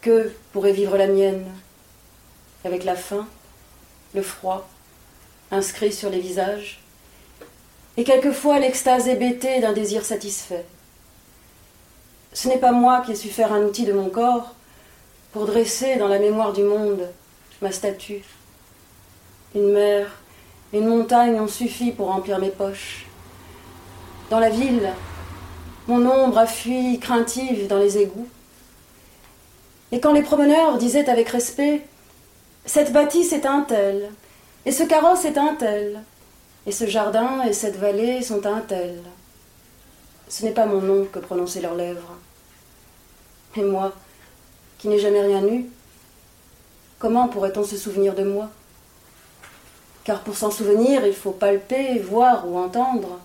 que 0.03 0.33
pourrait 0.53 0.73
vivre 0.73 0.97
la 0.97 1.07
mienne, 1.07 1.47
avec 2.65 2.85
la 2.85 2.95
faim, 2.95 3.27
le 4.15 4.23
froid, 4.23 4.69
inscrit 5.51 5.93
sur 5.93 6.11
les 6.11 6.21
visages, 6.21 6.81
et 7.97 8.05
quelquefois 8.05 8.59
l'extase 8.59 9.09
hébétée 9.09 9.61
d'un 9.61 9.73
désir 9.73 10.05
satisfait. 10.05 10.65
Ce 12.33 12.49
n'est 12.49 12.59
pas 12.59 12.73
moi 12.73 13.03
qui 13.05 13.13
ai 13.13 13.17
su 13.17 13.29
faire 13.29 13.53
un 13.53 13.63
outil 13.63 13.85
de 13.85 13.93
mon 13.93 14.09
corps 14.09 14.55
pour 15.33 15.47
dresser 15.47 15.97
dans 15.97 16.09
la 16.09 16.19
mémoire 16.19 16.53
du 16.53 16.63
monde 16.63 17.09
ma 17.61 17.73
statue. 17.73 18.23
Une 19.55 19.73
mer, 19.73 20.07
une 20.73 20.87
montagne 20.87 21.41
ont 21.41 21.49
suffi 21.49 21.91
pour 21.91 22.07
remplir 22.07 22.39
mes 22.39 22.51
poches. 22.51 23.07
Dans 24.31 24.39
la 24.39 24.51
ville, 24.51 24.89
mon 25.89 26.09
ombre 26.09 26.39
a 26.39 26.47
fui 26.47 27.01
craintive 27.01 27.67
dans 27.67 27.79
les 27.79 27.99
égouts. 27.99 28.29
Et 29.91 29.99
quand 29.99 30.13
les 30.13 30.23
promeneurs 30.23 30.79
disaient 30.79 31.11
avec 31.11 31.31
respect 31.31 31.83
Cette 32.65 32.93
bâtisse 32.93 33.33
est 33.33 33.47
un 33.47 33.63
tel, 33.63 34.11
et 34.65 34.71
ce 34.71 34.85
carrosse 34.85 35.25
est 35.25 35.37
un 35.37 35.55
tel, 35.55 36.01
et 36.67 36.73
ce 36.73 36.87
jardin 36.87 37.43
et 37.43 37.53
cette 37.53 37.77
vallée 37.77 38.23
sont 38.23 38.47
un 38.47 38.61
tel, 38.61 39.03
ce 40.29 40.45
n'est 40.45 40.53
pas 40.53 40.67
mon 40.67 40.81
nom 40.81 41.07
que 41.07 41.19
prononçaient 41.19 41.63
leurs 41.63 41.75
lèvres. 41.75 42.17
Et 43.57 43.63
moi, 43.63 43.93
qui 44.79 44.87
n'ai 44.87 45.01
jamais 45.01 45.23
rien 45.23 45.45
eu, 45.45 45.67
comment 47.01 47.27
pourrait-on 47.27 47.65
se 47.65 47.77
souvenir 47.77 48.15
de 48.15 48.23
moi? 48.23 48.49
Car 50.05 50.21
pour 50.21 50.37
s'en 50.37 50.51
souvenir, 50.51 51.07
il 51.07 51.15
faut 51.15 51.33
palper, 51.33 51.99
voir 51.99 52.49
ou 52.49 52.59
entendre. 52.59 53.21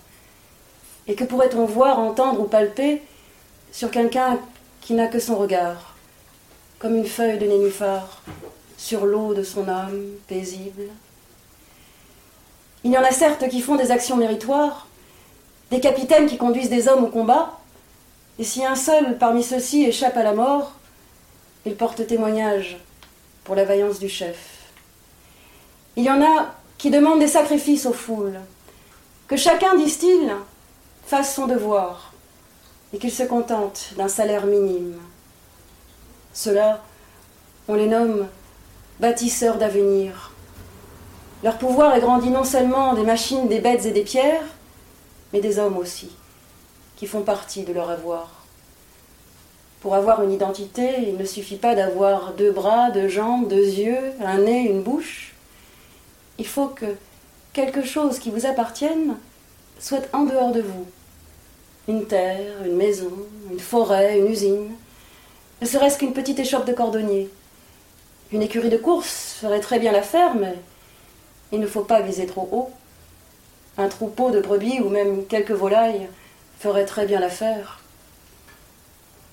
Et 1.06 1.14
que 1.14 1.24
pourrait-on 1.24 1.64
voir, 1.64 1.98
entendre 1.98 2.40
ou 2.40 2.44
palper 2.44 3.02
sur 3.72 3.90
quelqu'un 3.90 4.38
qui 4.80 4.94
n'a 4.94 5.08
que 5.08 5.18
son 5.18 5.36
regard, 5.36 5.94
comme 6.78 6.96
une 6.96 7.06
feuille 7.06 7.38
de 7.38 7.46
nénuphar, 7.46 8.22
sur 8.76 9.06
l'eau 9.06 9.34
de 9.34 9.42
son 9.42 9.68
âme 9.68 10.02
paisible? 10.28 10.84
Il 12.84 12.92
y 12.92 12.98
en 12.98 13.04
a 13.04 13.10
certes 13.10 13.48
qui 13.48 13.60
font 13.60 13.76
des 13.76 13.90
actions 13.90 14.16
méritoires, 14.16 14.86
des 15.70 15.80
capitaines 15.80 16.26
qui 16.26 16.36
conduisent 16.36 16.70
des 16.70 16.88
hommes 16.88 17.04
au 17.04 17.08
combat, 17.08 17.58
et 18.38 18.44
si 18.44 18.64
un 18.64 18.76
seul 18.76 19.18
parmi 19.18 19.42
ceux-ci 19.42 19.84
échappe 19.84 20.16
à 20.16 20.22
la 20.22 20.34
mort, 20.34 20.72
il 21.64 21.74
porte 21.74 22.06
témoignage 22.06 22.76
pour 23.44 23.54
la 23.54 23.64
vaillance 23.64 23.98
du 23.98 24.08
chef. 24.08 24.36
Il 25.96 26.04
y 26.04 26.10
en 26.10 26.22
a 26.22 26.54
qui 26.78 26.90
demandent 26.90 27.20
des 27.20 27.28
sacrifices 27.28 27.86
aux 27.86 27.92
foules, 27.92 28.38
que 29.28 29.36
chacun, 29.36 29.76
disent-ils, 29.76 30.30
fasse 31.06 31.34
son 31.34 31.46
devoir, 31.46 32.12
et 32.92 32.98
qu'il 32.98 33.12
se 33.12 33.22
contente 33.22 33.90
d'un 33.96 34.08
salaire 34.08 34.46
minime. 34.46 34.96
Ceux-là, 36.32 36.82
on 37.68 37.74
les 37.74 37.88
nomme 37.88 38.28
bâtisseurs 39.00 39.58
d'avenir. 39.58 40.32
Leur 41.42 41.58
pouvoir 41.58 41.94
est 41.94 42.00
grandi 42.00 42.30
non 42.30 42.44
seulement 42.44 42.94
des 42.94 43.02
machines, 43.02 43.48
des 43.48 43.60
bêtes 43.60 43.86
et 43.86 43.92
des 43.92 44.04
pierres, 44.04 44.44
mais 45.32 45.40
des 45.40 45.58
hommes 45.58 45.76
aussi, 45.76 46.10
qui 46.96 47.06
font 47.06 47.22
partie 47.22 47.64
de 47.64 47.72
leur 47.72 47.90
avoir. 47.90 48.44
Pour 49.80 49.94
avoir 49.94 50.22
une 50.22 50.32
identité, 50.32 51.02
il 51.06 51.16
ne 51.16 51.24
suffit 51.24 51.56
pas 51.56 51.74
d'avoir 51.74 52.32
deux 52.32 52.50
bras, 52.50 52.90
deux 52.90 53.08
jambes, 53.08 53.48
deux 53.48 53.56
yeux, 53.56 54.12
un 54.24 54.38
nez, 54.38 54.62
une 54.62 54.82
bouche. 54.82 55.35
Il 56.38 56.46
faut 56.46 56.68
que 56.68 56.96
quelque 57.52 57.84
chose 57.84 58.18
qui 58.18 58.30
vous 58.30 58.46
appartienne 58.46 59.16
soit 59.78 60.06
en 60.12 60.24
dehors 60.24 60.52
de 60.52 60.60
vous. 60.60 60.86
Une 61.88 62.06
terre, 62.06 62.64
une 62.64 62.76
maison, 62.76 63.12
une 63.50 63.60
forêt, 63.60 64.18
une 64.18 64.30
usine, 64.30 64.70
ne 65.62 65.66
serait-ce 65.66 65.98
qu'une 65.98 66.12
petite 66.12 66.38
échoppe 66.38 66.66
de 66.66 66.72
cordonnier. 66.72 67.30
Une 68.32 68.42
écurie 68.42 68.68
de 68.68 68.76
course 68.76 69.36
ferait 69.40 69.60
très 69.60 69.78
bien 69.78 69.92
l'affaire, 69.92 70.34
mais 70.34 70.56
il 71.52 71.60
ne 71.60 71.66
faut 71.66 71.84
pas 71.84 72.00
viser 72.00 72.26
trop 72.26 72.48
haut. 72.52 72.70
Un 73.78 73.88
troupeau 73.88 74.30
de 74.30 74.40
brebis 74.40 74.80
ou 74.80 74.88
même 74.88 75.26
quelques 75.26 75.52
volailles 75.52 76.08
ferait 76.58 76.86
très 76.86 77.06
bien 77.06 77.20
l'affaire. 77.20 77.80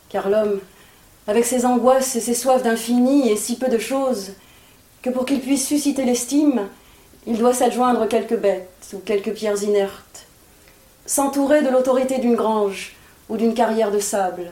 Car 0.10 0.30
l'homme, 0.30 0.60
avec 1.28 1.44
ses 1.44 1.66
angoisses 1.66 2.16
et 2.16 2.22
ses 2.22 2.36
soifs 2.36 2.64
d'infini 2.64 3.30
et 3.30 3.36
si 3.36 3.58
peu 3.58 3.68
de 3.68 3.80
choses, 3.80 4.34
que 5.02 5.10
pour 5.10 5.26
qu'il 5.26 5.42
puisse 5.42 5.68
susciter 5.68 6.06
l'estime, 6.06 6.70
il 7.26 7.38
doit 7.38 7.54
s'adjoindre 7.54 8.08
quelques 8.08 8.38
bêtes 8.38 8.94
ou 8.94 9.00
quelques 9.00 9.34
pierres 9.34 9.62
inertes, 9.64 10.26
s'entourer 11.06 11.62
de 11.62 11.70
l'autorité 11.70 12.20
d'une 12.20 12.36
grange 12.36 12.96
ou 13.30 13.38
d'une 13.38 13.54
carrière 13.54 13.92
de 13.92 14.00
sable. 14.00 14.52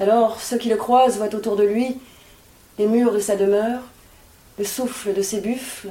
Alors 0.00 0.40
ceux 0.40 0.58
qui 0.58 0.68
le 0.68 0.76
croisent 0.76 1.18
voient 1.18 1.34
autour 1.34 1.56
de 1.56 1.64
lui 1.64 1.98
les 2.78 2.86
murs 2.86 3.12
de 3.12 3.20
sa 3.20 3.36
demeure, 3.36 3.80
le 4.58 4.64
souffle 4.64 5.14
de 5.14 5.22
ses 5.22 5.40
buffles. 5.40 5.90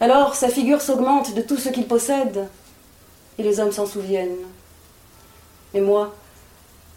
Alors 0.00 0.34
sa 0.34 0.48
figure 0.48 0.80
s'augmente 0.80 1.34
de 1.34 1.42
tout 1.42 1.56
ce 1.56 1.68
qu'il 1.68 1.86
possède, 1.86 2.48
et 3.38 3.42
les 3.42 3.60
hommes 3.60 3.72
s'en 3.72 3.86
souviennent. 3.86 4.36
Et 5.74 5.80
moi, 5.80 6.14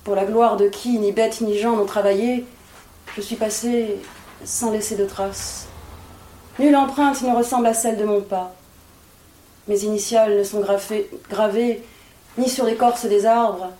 pour 0.03 0.15
la 0.15 0.25
gloire 0.25 0.57
de 0.57 0.67
qui 0.67 1.00
ni 1.00 1.12
bête 1.12 1.41
ni 1.41 1.57
gens 1.57 1.75
n'ont 1.75 1.85
travaillé, 1.85 2.45
je 3.15 3.21
suis 3.21 3.35
passé 3.35 3.97
sans 4.43 4.71
laisser 4.71 4.95
de 4.95 5.05
traces. 5.05 5.67
Nulle 6.57 6.75
empreinte 6.75 7.21
ne 7.21 7.35
ressemble 7.35 7.67
à 7.67 7.74
celle 7.74 7.97
de 7.97 8.05
mon 8.05 8.21
pas. 8.21 8.55
Mes 9.67 9.83
initiales 9.83 10.38
ne 10.38 10.43
sont 10.43 10.62
gravées 11.29 11.81
ni 12.38 12.47
sur 12.47 12.65
l'écorce 12.65 13.05
des 13.05 13.25
arbres, 13.25 13.71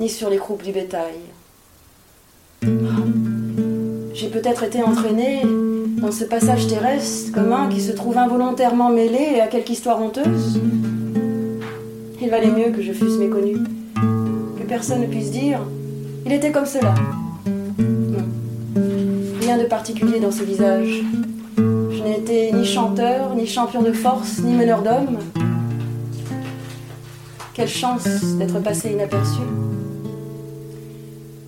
ni 0.00 0.08
sur 0.08 0.28
les 0.28 0.38
croupes 0.38 0.62
du 0.62 0.72
bétail. 0.72 1.14
J'ai 4.12 4.28
peut-être 4.28 4.64
été 4.64 4.82
entraîné 4.82 5.42
dans 5.44 6.10
ce 6.10 6.24
passage 6.24 6.66
terrestre 6.66 7.32
commun 7.32 7.68
qui 7.68 7.80
se 7.80 7.92
trouve 7.92 8.18
involontairement 8.18 8.90
mêlé 8.90 9.40
à 9.40 9.46
quelque 9.46 9.70
histoire 9.70 10.00
honteuse. 10.00 10.60
Il 12.20 12.30
valait 12.30 12.50
mieux 12.50 12.72
que 12.72 12.82
je 12.82 12.92
fusse 12.92 13.18
méconnu, 13.18 13.58
que 13.94 14.62
personne 14.66 15.02
ne 15.02 15.06
puisse 15.06 15.30
dire 15.30 15.60
il 16.26 16.32
était 16.32 16.52
comme 16.52 16.64
cela. 16.64 16.94
Rien 19.40 19.58
de 19.58 19.64
particulier 19.64 20.20
dans 20.20 20.32
ce 20.32 20.42
visage. 20.42 21.02
Été 22.16 22.52
ni 22.52 22.64
chanteur, 22.64 23.34
ni 23.34 23.44
champion 23.44 23.82
de 23.82 23.92
force, 23.92 24.38
ni 24.38 24.54
meneur 24.54 24.82
d'hommes. 24.82 25.18
Quelle 27.54 27.68
chance 27.68 28.04
d'être 28.38 28.62
passé 28.62 28.92
inaperçu. 28.92 29.40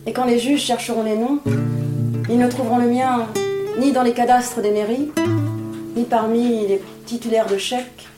Et 0.06 0.12
quand 0.12 0.24
les 0.24 0.40
juges 0.40 0.62
chercheront 0.62 1.04
les 1.04 1.16
noms, 1.16 1.38
ils 2.28 2.38
ne 2.38 2.48
trouveront 2.48 2.78
le 2.78 2.88
mien 2.88 3.26
ni 3.78 3.92
dans 3.92 4.02
les 4.02 4.12
cadastres 4.12 4.60
des 4.60 4.72
mairies, 4.72 5.12
ni 5.96 6.02
parmi 6.02 6.66
les 6.66 6.82
titulaires 7.04 7.46
de 7.46 7.58
chèques, 7.58 8.08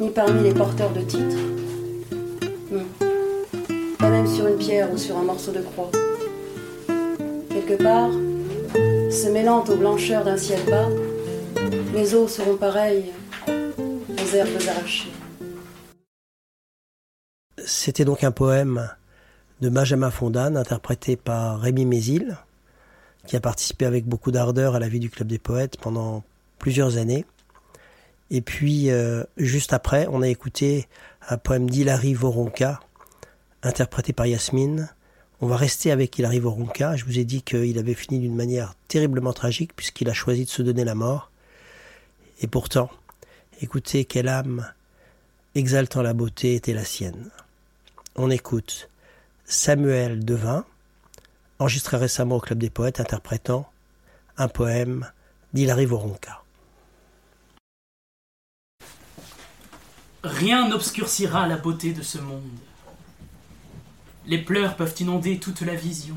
ni 0.00 0.10
parmi 0.10 0.42
les 0.42 0.54
porteurs 0.54 0.90
de 0.90 1.02
titres. 1.02 1.36
Non. 2.72 2.84
Pas 3.98 4.10
même 4.10 4.26
sur 4.26 4.48
une 4.48 4.56
pierre 4.56 4.92
ou 4.92 4.98
sur 4.98 5.16
un 5.16 5.22
morceau 5.22 5.52
de 5.52 5.60
croix. 5.60 5.90
Quelque 7.50 7.80
part, 7.80 8.10
se 9.10 9.28
mêlant 9.28 9.62
aux 9.64 9.76
blancheurs 9.76 10.24
d'un 10.24 10.36
ciel 10.36 10.60
bas, 10.68 10.88
mes 11.96 12.12
os 12.12 12.30
seront 12.30 12.58
pareils 12.58 13.06
aux 13.48 14.34
herbes 14.34 14.68
arrachées. 14.68 15.08
C'était 17.64 18.04
donc 18.04 18.22
un 18.22 18.32
poème 18.32 18.90
de 19.62 19.70
Benjamin 19.70 20.10
Fondane, 20.10 20.58
interprété 20.58 21.16
par 21.16 21.58
Rémi 21.58 21.86
Mézil, 21.86 22.36
qui 23.26 23.34
a 23.34 23.40
participé 23.40 23.86
avec 23.86 24.04
beaucoup 24.04 24.30
d'ardeur 24.30 24.74
à 24.74 24.78
la 24.78 24.88
vie 24.88 25.00
du 25.00 25.08
Club 25.08 25.28
des 25.28 25.38
Poètes 25.38 25.78
pendant 25.78 26.22
plusieurs 26.58 26.98
années. 26.98 27.24
Et 28.30 28.42
puis, 28.42 28.90
euh, 28.90 29.24
juste 29.38 29.72
après, 29.72 30.06
on 30.10 30.20
a 30.20 30.28
écouté 30.28 30.88
un 31.30 31.38
poème 31.38 31.70
d'Hilary 31.70 32.12
Voronka, 32.12 32.78
interprété 33.62 34.12
par 34.12 34.26
Yasmine. 34.26 34.90
On 35.40 35.46
va 35.46 35.56
rester 35.56 35.90
avec 35.90 36.18
Hilary 36.18 36.40
Voronka. 36.40 36.96
Je 36.96 37.06
vous 37.06 37.18
ai 37.18 37.24
dit 37.24 37.40
qu'il 37.40 37.78
avait 37.78 37.94
fini 37.94 38.20
d'une 38.20 38.36
manière 38.36 38.74
terriblement 38.86 39.32
tragique, 39.32 39.74
puisqu'il 39.74 40.10
a 40.10 40.14
choisi 40.14 40.44
de 40.44 40.50
se 40.50 40.60
donner 40.60 40.84
la 40.84 40.94
mort. 40.94 41.30
Et 42.40 42.46
pourtant, 42.46 42.90
écoutez 43.60 44.04
quelle 44.04 44.28
âme 44.28 44.70
exaltant 45.54 46.02
la 46.02 46.12
beauté 46.12 46.54
était 46.54 46.74
la 46.74 46.84
sienne. 46.84 47.30
On 48.14 48.30
écoute 48.30 48.90
Samuel 49.46 50.24
Devin, 50.24 50.64
enregistré 51.58 51.96
récemment 51.96 52.36
au 52.36 52.40
Club 52.40 52.58
des 52.58 52.70
Poètes, 52.70 53.00
interprétant 53.00 53.70
un 54.36 54.48
poème 54.48 55.10
d'Hilary 55.54 55.86
Voronka. 55.86 56.42
Rien 60.22 60.68
n'obscurcira 60.68 61.46
la 61.46 61.56
beauté 61.56 61.92
de 61.92 62.02
ce 62.02 62.18
monde. 62.18 62.42
Les 64.26 64.38
pleurs 64.38 64.76
peuvent 64.76 64.94
inonder 64.98 65.38
toute 65.38 65.60
la 65.62 65.74
vision. 65.74 66.16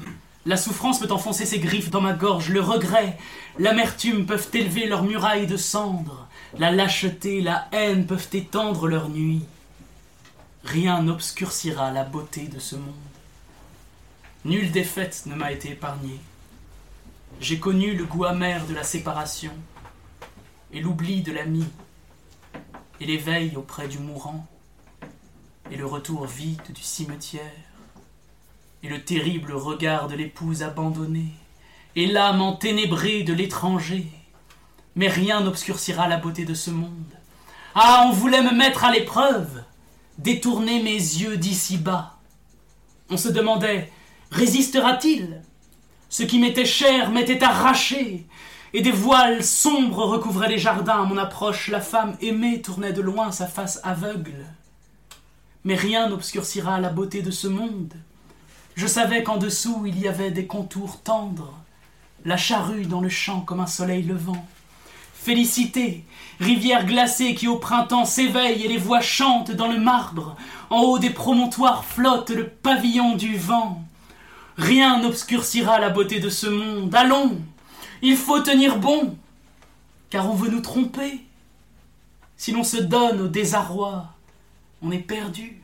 La 0.50 0.58
souffrance 0.58 1.00
peut 1.00 1.12
enfoncer 1.12 1.46
ses 1.46 1.60
griffes 1.60 1.92
dans 1.92 2.02
ma 2.02 2.14
gorge. 2.14 2.50
Le 2.50 2.60
regret, 2.60 3.20
l'amertume 3.60 4.26
peuvent 4.26 4.50
élever 4.52 4.88
leurs 4.88 5.04
murailles 5.04 5.46
de 5.46 5.58
cendres. 5.58 6.28
La 6.58 6.72
lâcheté, 6.72 7.40
la 7.42 7.68
haine 7.72 8.08
peuvent 8.08 8.30
étendre 8.34 8.88
leurs 8.88 9.10
nuits. 9.10 9.46
Rien 10.64 11.04
n'obscurcira 11.04 11.92
la 11.92 12.04
beauté 12.04 12.48
de 12.48 12.58
ce 12.58 12.76
monde. 12.78 12.96
Nulle 14.44 14.72
défaite 14.72 15.28
ne 15.28 15.36
m'a 15.36 15.52
été 15.52 15.70
épargnée. 15.70 16.20
J'ai 17.40 17.60
connu 17.60 17.94
le 17.94 18.06
goût 18.06 18.26
amer 18.26 18.66
de 18.66 18.74
la 18.74 18.84
séparation, 18.84 19.54
et 20.74 20.80
l'oubli 20.80 21.22
de 21.22 21.32
l'ami, 21.32 21.68
et 23.00 23.06
l'éveil 23.06 23.56
auprès 23.56 23.88
du 23.88 24.00
mourant, 24.00 24.48
et 25.70 25.76
le 25.76 25.86
retour 25.86 26.26
vide 26.26 26.72
du 26.74 26.82
cimetière, 26.82 27.68
et 28.84 28.89
le 28.89 29.04
terrible 29.04 29.54
regard 29.54 30.08
de 30.08 30.15
l'épouse 30.15 30.63
abandonnée, 30.63 31.34
et 31.96 32.08
l'âme 32.08 32.42
enténébrée 32.42 33.24
de 33.24 33.34
l'étranger. 33.34 34.08
Mais 34.96 35.08
rien 35.08 35.42
n'obscurcira 35.42 36.08
la 36.08 36.18
beauté 36.18 36.46
de 36.46 36.54
ce 36.54 36.72
monde. 36.72 37.13
Ah, 37.76 38.06
on 38.08 38.12
voulait 38.12 38.42
me 38.42 38.54
mettre 38.54 38.86
à 38.86 38.92
l'épreuve, 38.92 39.63
détourner 40.18 40.82
mes 40.82 40.94
yeux 40.94 41.38
d'ici 41.38 41.78
bas. 41.78 42.18
On 43.10 43.18
se 43.18 43.30
demandait 43.30 43.92
Résistera-t-il? 44.32 45.42
Ce 46.10 46.24
qui 46.24 46.39
m'était 46.39 46.65
cher 46.65 47.12
m'était 47.12 47.44
arraché, 47.44 48.26
et 48.74 48.82
des 48.82 48.92
voiles 48.92 49.44
sombres 49.44 50.06
recouvraient 50.06 50.50
les 50.50 50.58
jardins. 50.58 51.02
À 51.02 51.06
mon 51.06 51.18
approche, 51.18 51.68
la 51.70 51.82
femme 51.82 52.18
aimée 52.22 52.62
tournait 52.62 52.94
de 52.94 53.02
loin 53.02 53.32
sa 53.32 53.48
face 53.48 53.80
aveugle. 53.84 54.46
Mais 55.63 55.76
rien 55.76 56.10
n'obscurcira 56.10 56.80
la 56.80 56.89
beauté 56.89 57.22
de 57.22 57.32
ce 57.32 57.48
monde. 57.48 57.94
Je 58.80 58.88
savais 58.88 59.24
qu'en 59.24 59.36
dessous 59.36 59.84
il 59.86 60.00
y 60.00 60.08
avait 60.08 60.32
des 60.32 60.48
contours 60.48 61.02
tendres, 61.02 61.54
la 62.24 62.38
charrue 62.38 62.86
dans 62.86 63.02
le 63.02 63.10
champ 63.10 63.42
comme 63.42 63.60
un 63.60 63.68
soleil 63.68 64.04
levant. 64.04 64.48
Félicité, 65.13 66.06
rivière 66.39 66.86
glacée 66.86 67.36
qui 67.36 67.50
au 67.50 67.58
printemps 67.58 68.06
s'éveille 68.06 68.63
et 68.63 68.70
les 68.70 68.78
voix 68.78 69.02
chantent 69.02 69.52
dans 69.52 69.68
le 69.68 69.82
marbre. 69.82 70.38
En 70.70 70.80
haut 70.84 70.98
des 70.98 71.10
promontoires 71.10 71.84
flotte 71.84 72.30
le 72.30 72.48
pavillon 72.48 73.18
du 73.18 73.36
vent. 73.36 73.84
Rien 74.56 75.02
n'obscurcira 75.02 75.78
la 75.80 75.89
beauté 75.89 76.22
de 76.22 76.30
ce 76.30 76.48
monde. 76.48 76.96
Allons, 76.96 77.38
il 78.02 78.15
faut 78.15 78.39
tenir 78.39 78.78
bon, 78.78 79.18
car 80.10 80.32
on 80.32 80.36
veut 80.36 80.52
nous 80.52 80.62
tromper. 80.62 81.20
Si 82.38 82.54
l'on 82.54 82.63
se 82.63 82.78
donne 82.78 83.20
au 83.20 83.28
désarroi, 83.28 84.06
on 84.82 84.89
est 84.92 85.00
perdu. 85.00 85.59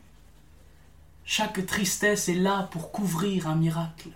Chaque 1.28 1.66
tristesse 1.66 2.30
est 2.30 2.36
là 2.36 2.70
pour 2.72 2.92
couvrir 2.92 3.48
un 3.48 3.56
miracle, 3.56 4.10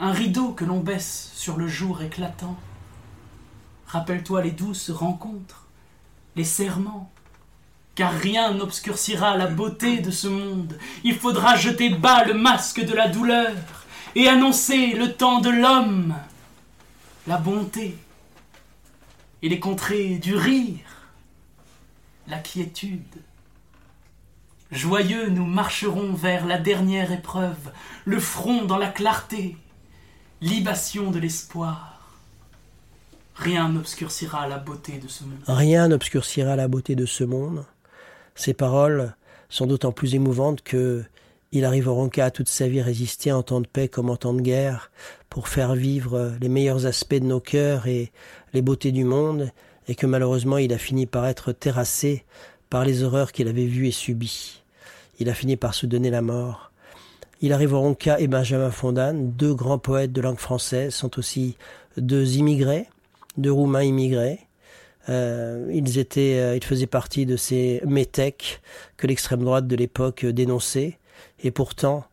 un 0.00 0.10
rideau 0.10 0.52
que 0.52 0.64
l'on 0.64 0.80
baisse 0.80 1.30
sur 1.36 1.56
le 1.56 1.68
jour 1.68 2.02
éclatant. 2.02 2.58
Rappelle-toi 3.86 4.42
les 4.42 4.50
douces 4.50 4.90
rencontres, 4.90 5.66
les 6.34 6.44
serments, 6.44 7.12
car 7.94 8.12
rien 8.12 8.54
n'obscurcira 8.54 9.36
la 9.36 9.46
beauté 9.46 9.98
de 9.98 10.10
ce 10.10 10.26
monde. 10.26 10.76
Il 11.04 11.16
faudra 11.16 11.54
jeter 11.54 11.90
bas 11.90 12.24
le 12.24 12.34
masque 12.34 12.84
de 12.84 12.92
la 12.92 13.06
douleur 13.06 13.52
et 14.16 14.26
annoncer 14.28 14.94
le 14.94 15.12
temps 15.12 15.40
de 15.40 15.50
l'homme, 15.50 16.12
la 17.28 17.36
bonté 17.36 17.96
et 19.42 19.48
les 19.48 19.60
contrées 19.60 20.16
du 20.18 20.34
rire, 20.34 21.06
la 22.26 22.38
quiétude, 22.38 23.22
Joyeux, 24.72 25.28
nous 25.28 25.44
marcherons 25.44 26.14
vers 26.14 26.46
la 26.46 26.56
dernière 26.56 27.12
épreuve, 27.12 27.70
le 28.06 28.18
front 28.18 28.64
dans 28.64 28.78
la 28.78 28.88
clarté, 28.88 29.54
libation 30.40 31.10
de 31.10 31.18
l'espoir. 31.18 32.08
Rien 33.34 33.68
n'obscurcira 33.68 34.48
la 34.48 34.56
beauté 34.56 34.98
de 34.98 35.08
ce 35.08 35.24
monde. 35.24 35.42
Rien 35.46 35.88
n'obscurcira 35.88 36.56
la 36.56 36.68
beauté 36.68 36.96
de 36.96 37.04
ce 37.04 37.22
monde. 37.22 37.66
Ces 38.34 38.54
paroles 38.54 39.14
sont 39.50 39.66
d'autant 39.66 39.92
plus 39.92 40.14
émouvantes 40.14 40.62
que 40.62 41.04
il 41.54 41.66
arrive 41.66 41.88
au 41.88 41.94
Ronca 41.94 42.30
toute 42.30 42.48
sa 42.48 42.66
vie 42.66 42.80
résister 42.80 43.30
en 43.30 43.42
temps 43.42 43.60
de 43.60 43.66
paix 43.66 43.88
comme 43.88 44.08
en 44.08 44.16
temps 44.16 44.32
de 44.32 44.40
guerre 44.40 44.90
pour 45.28 45.48
faire 45.48 45.74
vivre 45.74 46.32
les 46.40 46.48
meilleurs 46.48 46.86
aspects 46.86 47.16
de 47.16 47.26
nos 47.26 47.40
cœurs 47.40 47.88
et 47.88 48.10
les 48.54 48.62
beautés 48.62 48.90
du 48.90 49.04
monde 49.04 49.50
et 49.86 49.94
que 49.94 50.06
malheureusement 50.06 50.56
il 50.56 50.72
a 50.72 50.78
fini 50.78 51.04
par 51.04 51.26
être 51.26 51.52
terrassé 51.52 52.24
par 52.70 52.86
les 52.86 53.02
horreurs 53.02 53.32
qu'il 53.32 53.48
avait 53.48 53.66
vues 53.66 53.88
et 53.88 53.92
subies. 53.92 54.61
Il 55.18 55.28
a 55.28 55.34
fini 55.34 55.56
par 55.56 55.74
se 55.74 55.86
donner 55.86 56.10
la 56.10 56.22
mort. 56.22 56.72
Il 57.40 57.52
arrive 57.52 57.74
au 57.74 57.80
Ronca 57.80 58.20
et 58.20 58.28
Benjamin 58.28 58.70
Fondane, 58.70 59.32
deux 59.32 59.54
grands 59.54 59.78
poètes 59.78 60.12
de 60.12 60.20
langue 60.20 60.38
française, 60.38 60.94
sont 60.94 61.18
aussi 61.18 61.56
deux 61.96 62.36
immigrés, 62.36 62.86
deux 63.36 63.52
Roumains 63.52 63.82
immigrés. 63.82 64.40
Euh, 65.08 65.68
ils 65.72 65.98
étaient, 65.98 66.38
euh, 66.38 66.56
ils 66.56 66.64
faisaient 66.64 66.86
partie 66.86 67.26
de 67.26 67.36
ces 67.36 67.82
métèques 67.84 68.62
que 68.96 69.08
l'extrême 69.08 69.42
droite 69.42 69.66
de 69.66 69.74
l'époque 69.74 70.24
dénonçait, 70.24 70.98
et 71.42 71.50
pourtant, 71.50 72.04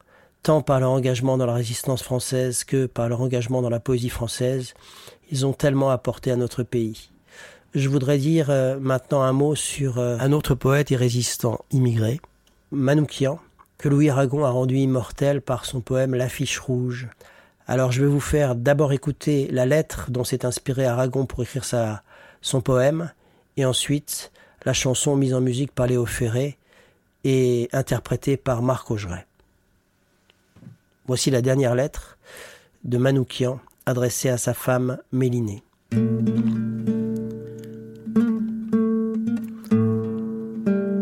tant 0.43 0.61
par 0.61 0.79
leur 0.79 0.91
engagement 0.91 1.37
dans 1.37 1.45
la 1.45 1.53
résistance 1.53 2.01
française 2.01 2.63
que 2.63 2.85
par 2.85 3.09
leur 3.09 3.21
engagement 3.21 3.61
dans 3.61 3.69
la 3.69 3.79
poésie 3.79 4.09
française, 4.09 4.73
ils 5.31 5.45
ont 5.45 5.53
tellement 5.53 5.89
apporté 5.89 6.31
à 6.31 6.35
notre 6.35 6.63
pays. 6.63 7.09
Je 7.75 7.87
voudrais 7.87 8.17
dire 8.17 8.49
euh, 8.49 8.79
maintenant 8.79 9.21
un 9.21 9.33
mot 9.33 9.53
sur 9.53 9.99
euh, 9.99 10.17
un 10.19 10.31
autre 10.31 10.55
poète 10.55 10.91
et 10.91 10.95
résistant 10.95 11.59
immigré, 11.71 12.19
Manoukian, 12.71 13.39
que 13.77 13.89
Louis 13.89 14.09
Aragon 14.09 14.45
a 14.45 14.49
rendu 14.49 14.77
immortel 14.77 15.41
par 15.41 15.65
son 15.65 15.81
poème 15.81 16.13
L'affiche 16.13 16.59
rouge. 16.59 17.07
Alors 17.67 17.91
je 17.91 18.01
vais 18.01 18.07
vous 18.07 18.19
faire 18.19 18.55
d'abord 18.55 18.93
écouter 18.93 19.47
la 19.51 19.65
lettre 19.65 20.11
dont 20.11 20.23
s'est 20.23 20.45
inspiré 20.45 20.85
Aragon 20.85 21.25
pour 21.25 21.41
écrire 21.41 21.65
sa, 21.65 22.03
son 22.41 22.61
poème, 22.61 23.11
et 23.57 23.65
ensuite 23.65 24.31
la 24.65 24.73
chanson 24.73 25.15
mise 25.15 25.33
en 25.33 25.41
musique 25.41 25.71
par 25.71 25.87
Léo 25.87 26.05
Ferré 26.05 26.57
et 27.23 27.69
interprétée 27.71 28.37
par 28.37 28.61
Marc 28.61 28.91
Augeret. 28.91 29.25
Voici 31.07 31.31
la 31.31 31.41
dernière 31.41 31.75
lettre 31.75 32.17
de 32.83 32.97
Manoukian 32.97 33.59
adressée 33.85 34.29
à 34.29 34.37
sa 34.37 34.53
femme 34.53 34.99
Mélinée. 35.11 35.63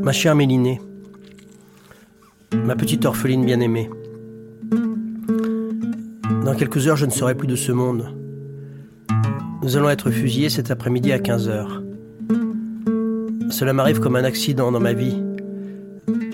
Ma 0.01 0.13
chère 0.13 0.35
Mélinée, 0.35 0.79
ma 2.67 2.75
petite 2.75 3.05
orpheline 3.05 3.45
bien-aimée, 3.45 3.89
dans 6.43 6.53
quelques 6.53 6.85
heures 6.89 6.97
je 6.97 7.05
ne 7.05 7.11
serai 7.11 7.33
plus 7.33 7.47
de 7.47 7.55
ce 7.55 7.71
monde. 7.71 8.13
Nous 9.63 9.77
allons 9.77 9.89
être 9.89 10.11
fusillés 10.11 10.49
cet 10.49 10.69
après-midi 10.69 11.13
à 11.13 11.19
15 11.19 11.47
heures. 11.47 11.81
Cela 13.49 13.71
m'arrive 13.71 14.01
comme 14.01 14.17
un 14.17 14.25
accident 14.25 14.69
dans 14.73 14.81
ma 14.81 14.91
vie. 14.91 15.23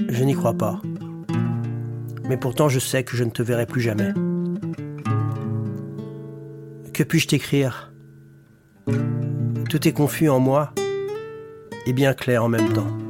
Je 0.09 0.23
n'y 0.23 0.33
crois 0.33 0.55
pas. 0.55 0.81
Mais 2.27 2.37
pourtant 2.37 2.67
je 2.67 2.79
sais 2.79 3.03
que 3.03 3.15
je 3.15 3.23
ne 3.23 3.29
te 3.29 3.43
verrai 3.43 3.67
plus 3.67 3.81
jamais. 3.81 4.11
Que 6.93 7.03
puis-je 7.03 7.27
t'écrire? 7.27 7.93
Tout 9.69 9.87
est 9.87 9.93
confus 9.93 10.29
en 10.29 10.39
moi 10.39 10.73
et 11.85 11.93
bien 11.93 12.15
clair 12.15 12.43
en 12.43 12.49
même 12.49 12.73
temps. 12.73 13.02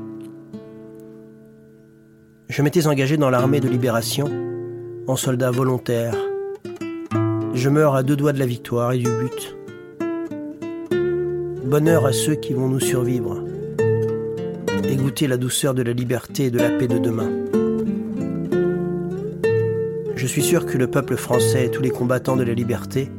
Je 2.55 2.61
m'étais 2.61 2.85
engagé 2.85 3.17
dans 3.17 3.31
l'armée 3.31 3.59
de 3.59 3.67
libération, 3.67 4.29
en 5.07 5.15
soldat 5.15 5.49
volontaire. 5.49 6.15
Je 7.55 7.67
meurs 7.67 7.95
à 7.95 8.03
deux 8.03 8.15
doigts 8.15 8.31
de 8.31 8.37
la 8.37 8.45
victoire 8.45 8.91
et 8.91 8.99
du 8.99 9.09
but. 9.09 9.57
Bonheur 11.65 12.05
à 12.05 12.13
ceux 12.13 12.35
qui 12.35 12.53
vont 12.53 12.69
nous 12.69 12.79
survivre 12.79 13.43
et 14.87 14.95
goûter 14.95 15.25
la 15.25 15.37
douceur 15.37 15.73
de 15.73 15.81
la 15.81 15.93
liberté 15.93 16.45
et 16.45 16.51
de 16.51 16.59
la 16.59 16.69
paix 16.69 16.87
de 16.87 16.99
demain. 16.99 17.31
Je 20.15 20.27
suis 20.27 20.43
sûr 20.43 20.67
que 20.67 20.77
le 20.77 20.85
peuple 20.85 21.15
français 21.15 21.65
et 21.65 21.71
tous 21.71 21.81
les 21.81 21.89
combattants 21.89 22.35
de 22.35 22.43
la 22.43 22.53
liberté 22.53 23.09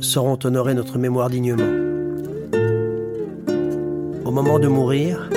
sauront 0.00 0.38
honorer 0.44 0.74
notre 0.74 0.98
mémoire 0.98 1.30
dignement. 1.30 1.72
Au 4.26 4.30
moment 4.30 4.58
de 4.58 4.68
mourir, 4.68 5.30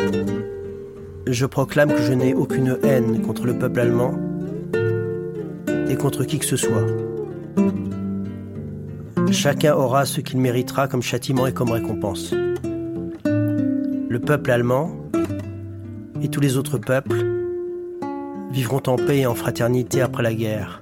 je 1.32 1.46
proclame 1.46 1.94
que 1.94 2.02
je 2.02 2.14
n'ai 2.14 2.34
aucune 2.34 2.78
haine 2.84 3.22
contre 3.22 3.46
le 3.46 3.58
peuple 3.58 3.80
allemand 3.80 4.14
et 5.90 5.96
contre 5.96 6.24
qui 6.24 6.40
que 6.40 6.46
ce 6.46 6.56
soit. 6.56 6.86
Chacun 9.32 9.76
aura 9.76 10.06
ce 10.06 10.22
qu'il 10.22 10.40
méritera 10.40 10.88
comme 10.88 11.02
châtiment 11.02 11.48
et 11.48 11.54
comme 11.54 11.72
récompense. 11.72 12.34
Le 13.24 14.20
peuple 14.20 14.52
allemand 14.52 14.92
et 16.22 16.30
tous 16.30 16.40
les 16.40 16.58
autres 16.58 16.78
peuples 16.78 17.26
vivront 18.52 18.82
en 18.88 18.96
paix 18.96 19.20
et 19.20 19.26
en 19.26 19.36
fraternité 19.36 20.02
après 20.02 20.24
la 20.24 20.34
guerre, 20.34 20.82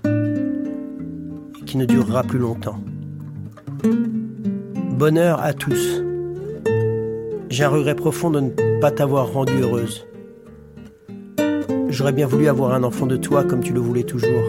qui 1.65 1.77
ne 1.77 1.86
durera 1.86 2.23
plus 2.23 2.39
longtemps. 2.39 2.79
Bonheur 4.91 5.41
à 5.41 5.53
tous. 5.53 6.01
J'ai 7.49 7.63
un 7.63 7.69
regret 7.69 7.95
profond 7.95 8.29
de 8.29 8.39
ne 8.41 8.79
pas 8.79 8.91
t'avoir 8.91 9.34
rendue 9.34 9.62
heureuse. 9.62 10.05
J'aurais 11.95 12.12
bien 12.12 12.27
voulu 12.27 12.49
avoir 12.49 12.73
un 12.73 12.84
enfant 12.84 13.05
de 13.05 13.15
toi 13.15 13.45
comme 13.45 13.62
tu 13.62 13.71
le 13.71 13.79
voulais 13.79 14.03
toujours. 14.03 14.43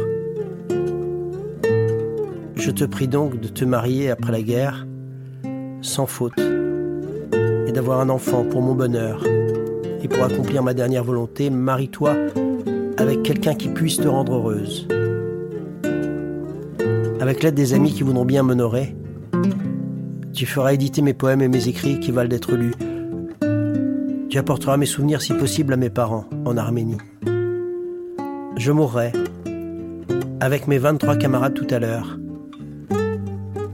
Je 2.56 2.70
te 2.72 2.82
prie 2.82 3.06
donc 3.06 3.38
de 3.38 3.46
te 3.46 3.64
marier 3.64 4.10
après 4.10 4.32
la 4.32 4.42
guerre, 4.42 4.84
sans 5.80 6.06
faute, 6.06 6.40
et 6.40 7.70
d'avoir 7.70 8.00
un 8.00 8.08
enfant 8.08 8.42
pour 8.42 8.62
mon 8.62 8.74
bonheur. 8.74 9.24
Et 10.02 10.08
pour 10.08 10.24
accomplir 10.24 10.64
ma 10.64 10.74
dernière 10.74 11.04
volonté, 11.04 11.48
marie-toi 11.48 12.16
avec 12.96 13.22
quelqu'un 13.22 13.54
qui 13.54 13.68
puisse 13.68 13.98
te 13.98 14.08
rendre 14.08 14.34
heureuse. 14.34 14.88
Avec 17.20 17.44
l'aide 17.44 17.54
des 17.54 17.74
amis 17.74 17.92
qui 17.92 18.02
voudront 18.02 18.24
bien 18.24 18.42
m'honorer, 18.42 18.96
tu 20.32 20.46
feras 20.46 20.72
éditer 20.72 21.00
mes 21.00 21.14
poèmes 21.14 21.42
et 21.42 21.48
mes 21.48 21.68
écrits 21.68 22.00
qui 22.00 22.10
valent 22.10 22.28
d'être 22.28 22.56
lus. 22.56 22.74
Tu 24.30 24.36
apporteras 24.36 24.76
mes 24.78 24.86
souvenirs 24.86 25.22
si 25.22 25.32
possible 25.32 25.74
à 25.74 25.76
mes 25.76 25.90
parents 25.90 26.24
en 26.44 26.56
Arménie 26.56 26.98
je 28.56 28.72
mourrai 28.72 29.12
avec 30.40 30.66
mes 30.66 30.78
23 30.78 31.16
camarades 31.16 31.54
tout 31.54 31.66
à 31.70 31.78
l'heure, 31.78 32.18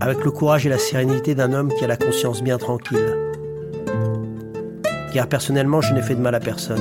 avec 0.01 0.25
le 0.25 0.31
courage 0.31 0.66
et 0.66 0.68
la 0.68 0.79
sérénité 0.79 1.35
d'un 1.35 1.53
homme 1.53 1.73
qui 1.79 1.85
a 1.85 1.87
la 1.87 1.97
conscience 1.97 2.42
bien 2.42 2.59
tranquille. 2.59 3.16
Car 5.12 5.29
personnellement, 5.29 5.81
je 5.81 5.92
n'ai 5.95 6.03
fait 6.03 6.14
de 6.14 6.21
mal 6.21 6.35
à 6.35 6.40
personne. 6.40 6.81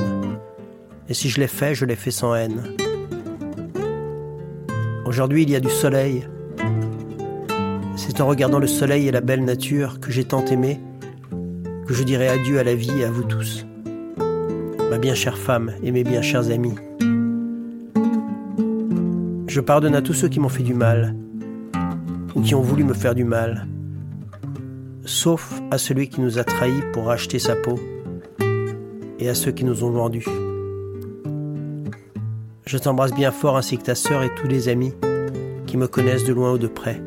Et 1.08 1.14
si 1.14 1.28
je 1.28 1.40
l'ai 1.40 1.46
fait, 1.46 1.74
je 1.74 1.84
l'ai 1.84 1.96
fait 1.96 2.10
sans 2.10 2.34
haine. 2.34 2.62
Aujourd'hui, 5.04 5.42
il 5.42 5.50
y 5.50 5.56
a 5.56 5.60
du 5.60 5.70
soleil. 5.70 6.26
C'est 7.96 8.20
en 8.20 8.26
regardant 8.26 8.58
le 8.58 8.66
soleil 8.66 9.08
et 9.08 9.12
la 9.12 9.20
belle 9.20 9.44
nature 9.44 10.00
que 10.00 10.10
j'ai 10.10 10.24
tant 10.24 10.44
aimé 10.46 10.80
que 11.86 11.94
je 11.94 12.02
dirai 12.02 12.28
adieu 12.28 12.58
à 12.58 12.64
la 12.64 12.74
vie 12.74 13.00
et 13.00 13.04
à 13.04 13.10
vous 13.10 13.24
tous. 13.24 13.66
Ma 14.90 14.98
bien 14.98 15.14
chère 15.14 15.36
femme 15.36 15.72
et 15.82 15.90
mes 15.90 16.04
bien 16.04 16.22
chers 16.22 16.50
amis. 16.50 16.74
Je 19.52 19.60
pardonne 19.60 19.94
à 19.94 20.00
tous 20.00 20.14
ceux 20.14 20.28
qui 20.28 20.40
m'ont 20.40 20.48
fait 20.48 20.62
du 20.62 20.72
mal, 20.72 21.14
ou 22.34 22.40
qui 22.40 22.54
ont 22.54 22.62
voulu 22.62 22.84
me 22.84 22.94
faire 22.94 23.14
du 23.14 23.24
mal, 23.24 23.66
sauf 25.04 25.60
à 25.70 25.76
celui 25.76 26.08
qui 26.08 26.22
nous 26.22 26.38
a 26.38 26.44
trahis 26.44 26.80
pour 26.94 27.04
racheter 27.04 27.38
sa 27.38 27.54
peau, 27.54 27.78
et 29.18 29.28
à 29.28 29.34
ceux 29.34 29.52
qui 29.52 29.66
nous 29.66 29.84
ont 29.84 29.90
vendus. 29.90 30.24
Je 32.64 32.78
t'embrasse 32.78 33.12
bien 33.12 33.30
fort 33.30 33.58
ainsi 33.58 33.76
que 33.76 33.82
ta 33.82 33.94
sœur 33.94 34.22
et 34.22 34.34
tous 34.34 34.48
les 34.48 34.70
amis 34.70 34.94
qui 35.66 35.76
me 35.76 35.86
connaissent 35.86 36.24
de 36.24 36.32
loin 36.32 36.54
ou 36.54 36.58
de 36.58 36.68
près. 36.68 37.02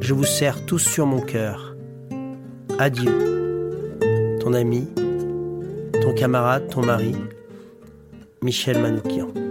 Je 0.00 0.14
vous 0.14 0.24
serre 0.24 0.64
tous 0.64 0.78
sur 0.78 1.04
mon 1.04 1.20
cœur. 1.20 1.76
Adieu. 2.78 3.12
Ton 4.40 4.54
ami, 4.54 4.88
ton 6.00 6.14
camarade, 6.14 6.68
ton 6.70 6.82
mari, 6.86 7.14
Michel 8.40 8.80
Manoukian. 8.80 9.45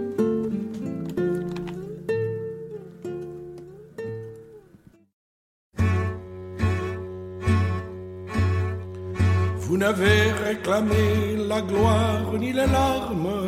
La 10.68 11.60
gloire 11.60 12.32
ni 12.38 12.52
les 12.52 12.66
larmes, 12.66 13.46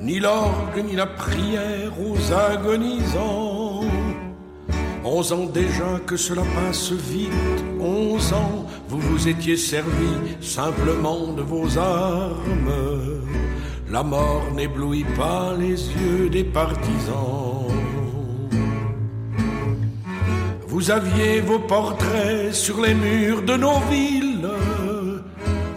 ni 0.00 0.20
l'orgue 0.20 0.84
ni 0.84 0.94
la 0.94 1.06
prière 1.06 1.92
aux 2.00 2.32
agonisants. 2.32 3.80
Onze 5.04 5.32
ans 5.32 5.46
déjà 5.46 5.98
que 6.06 6.16
cela 6.16 6.42
passe 6.54 6.92
vite, 6.92 7.32
ans, 7.80 8.66
vous 8.88 9.00
vous 9.00 9.28
étiez 9.28 9.56
servi 9.56 10.12
simplement 10.40 11.32
de 11.32 11.42
vos 11.42 11.76
armes. 11.76 13.22
la 13.90 14.02
mort 14.02 14.44
n'éblouit 14.54 15.06
pas 15.16 15.52
les 15.58 15.80
yeux 16.00 16.30
des 16.30 16.44
partisans. 16.44 17.66
Vous 20.68 20.90
aviez 20.90 21.40
vos 21.40 21.58
portraits 21.58 22.54
sur 22.54 22.80
les 22.80 22.94
murs 22.94 23.42
de 23.42 23.56
nos 23.56 23.80
villes, 23.90 24.31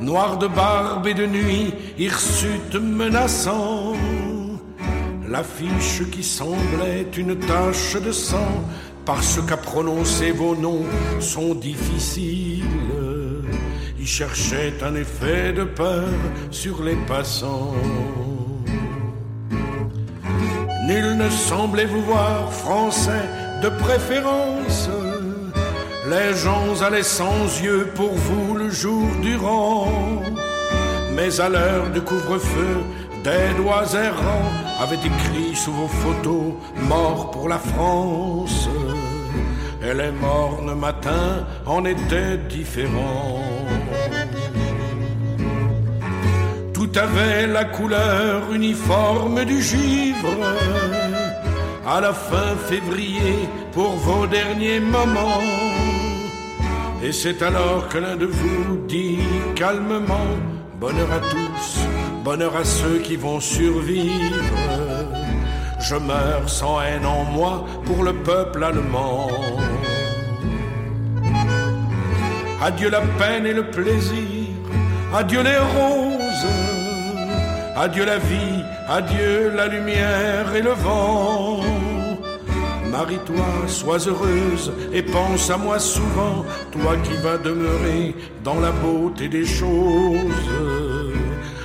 noirs 0.05 0.37
de 0.37 0.47
barbe 0.47 1.07
et 1.07 1.13
de 1.13 1.25
nuit, 1.25 1.73
hirsutes 1.97 2.75
menaçants. 2.75 3.93
L'affiche 5.27 6.03
qui 6.11 6.23
semblait 6.23 7.07
une 7.17 7.35
tache 7.37 7.97
de 8.01 8.11
sang, 8.11 8.53
parce 9.05 9.39
qu'à 9.47 9.57
prononcer 9.57 10.31
vos 10.31 10.55
noms 10.55 10.85
sont 11.19 11.53
difficiles 11.55 12.63
cherchait 14.05 14.73
un 14.83 14.95
effet 14.95 15.51
de 15.51 15.63
peur 15.63 16.07
sur 16.51 16.83
les 16.83 16.95
passants. 17.07 17.73
Nul 20.87 21.17
ne 21.17 21.29
semblait 21.29 21.85
vous 21.85 22.03
voir 22.03 22.53
français 22.53 23.25
de 23.63 23.69
préférence. 23.69 24.89
Les 26.07 26.35
gens 26.35 26.83
allaient 26.83 27.01
sans 27.01 27.45
yeux 27.63 27.87
pour 27.95 28.13
vous 28.13 28.55
le 28.55 28.69
jour 28.69 29.07
durant. 29.23 29.91
Mais 31.15 31.39
à 31.39 31.49
l'heure 31.49 31.89
du 31.89 32.01
couvre-feu, 32.01 32.83
des 33.23 33.55
doigts 33.57 33.91
errants 33.93 34.51
avaient 34.79 35.03
écrit 35.03 35.55
sous 35.55 35.71
vos 35.71 35.87
photos 35.87 36.53
Mort 36.87 37.31
pour 37.31 37.49
la 37.49 37.57
France. 37.57 38.69
Et 39.81 39.95
les 39.95 40.11
mornes 40.11 40.75
matins 40.75 41.47
en 41.65 41.83
étaient 41.85 42.37
différents. 42.49 43.41
Tout 46.71 46.91
avait 46.95 47.47
la 47.47 47.65
couleur 47.65 48.53
uniforme 48.53 49.43
du 49.43 49.59
givre. 49.59 50.37
À 51.87 51.99
la 51.99 52.13
fin 52.13 52.55
février, 52.67 53.47
pour 53.73 53.95
vos 53.95 54.27
derniers 54.27 54.79
moments. 54.79 55.74
Et 57.05 57.11
c'est 57.11 57.43
alors 57.43 57.87
que 57.87 57.99
l'un 57.99 58.15
de 58.15 58.25
vous 58.25 58.77
dit 58.87 59.19
calmement 59.55 60.25
Bonheur 60.79 61.11
à 61.11 61.19
tous, 61.19 61.85
bonheur 62.23 62.55
à 62.55 62.65
ceux 62.65 62.97
qui 62.97 63.15
vont 63.15 63.39
survivre. 63.39 64.35
Je 65.79 65.95
meurs 65.97 66.49
sans 66.49 66.81
haine 66.81 67.05
en 67.05 67.23
moi 67.25 67.63
pour 67.85 68.03
le 68.03 68.11
peuple 68.11 68.63
allemand. 68.63 69.29
Adieu 72.59 72.89
la 72.89 73.01
peine 73.19 73.45
et 73.45 73.53
le 73.53 73.69
plaisir, 73.69 74.55
adieu 75.13 75.43
les 75.43 75.59
roses, 75.59 76.53
adieu 77.75 78.05
la 78.05 78.17
vie, 78.17 78.63
adieu 78.89 79.51
la 79.55 79.67
lumière 79.67 80.55
et 80.55 80.63
le 80.63 80.71
vent. 80.71 81.61
Marie-toi, 82.91 83.67
sois 83.67 84.07
heureuse 84.07 84.71
et 84.93 85.01
pense 85.01 85.49
à 85.49 85.57
moi 85.57 85.79
souvent, 85.79 86.45
toi 86.71 86.95
qui 87.03 87.15
vas 87.21 87.37
demeurer 87.37 88.15
dans 88.43 88.59
la 88.59 88.71
beauté 88.71 89.27
des 89.27 89.45
choses. 89.45 90.49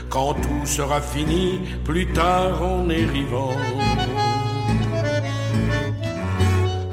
Quand 0.09 0.35
tout 0.35 0.67
sera 0.67 1.01
fini, 1.01 1.61
plus 1.85 2.07
tard 2.09 2.63
en 2.63 2.89
arrivant. 2.91 3.57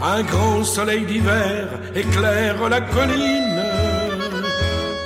Un 0.01 0.21
grand 0.23 0.63
soleil 0.63 1.05
d'hiver 1.05 1.67
éclaire 1.95 2.69
la 2.69 2.81
colline 2.81 3.63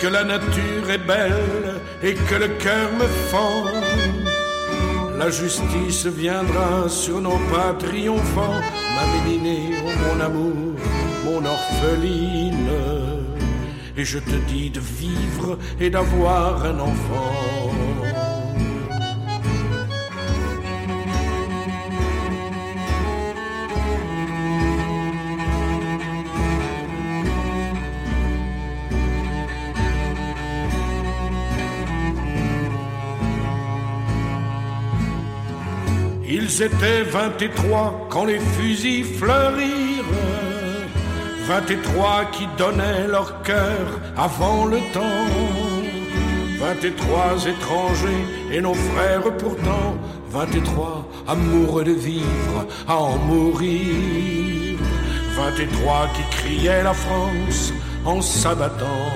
que 0.02 0.08
la 0.08 0.24
nature 0.24 0.90
est 0.90 1.06
belle 1.08 1.80
et 2.04 2.16
que 2.16 2.36
le 2.36 2.48
cœur 2.48 2.92
me 3.00 3.06
fend. 3.30 3.81
La 5.24 5.30
justice 5.30 6.08
viendra 6.08 6.90
sur 6.90 7.22
nos 7.22 7.38
pas 7.54 7.76
triomphants, 7.78 8.60
ma 8.96 9.06
mélinée, 9.24 9.76
oh 9.86 9.92
mon 10.04 10.20
amour, 10.20 10.74
mon 11.24 11.46
orpheline. 11.46 12.72
Et 13.96 14.04
je 14.04 14.18
te 14.18 14.36
dis 14.48 14.72
de 14.72 14.80
vivre 14.80 15.60
et 15.80 15.92
d'avoir 15.92 16.66
un 16.66 16.80
enfant. 16.80 17.70
Étaient 36.62 37.02
vingt-et-trois 37.02 38.08
quand 38.12 38.26
les 38.26 38.38
fusils 38.38 39.04
fleurirent. 39.04 40.06
Vingt-et-trois 41.48 42.26
qui 42.32 42.46
donnaient 42.56 43.08
leur 43.08 43.42
cœur 43.42 44.00
avant 44.16 44.66
le 44.66 44.78
temps. 44.94 45.26
Vingt-et-trois 46.60 47.48
étrangers 47.48 48.26
et 48.52 48.62
nos 48.62 48.76
frères 48.76 49.36
pourtant. 49.38 49.96
Vingt-et-trois 50.30 51.08
amoureux 51.28 51.84
de 51.84 51.94
vivre 51.94 52.68
à 52.88 52.96
en 52.96 53.18
mourir. 53.18 54.78
Vingt-et-trois 55.36 56.10
qui 56.14 56.38
criaient 56.38 56.84
la 56.84 56.94
France 56.94 57.74
en 58.06 58.22
s'abattant. 58.22 59.16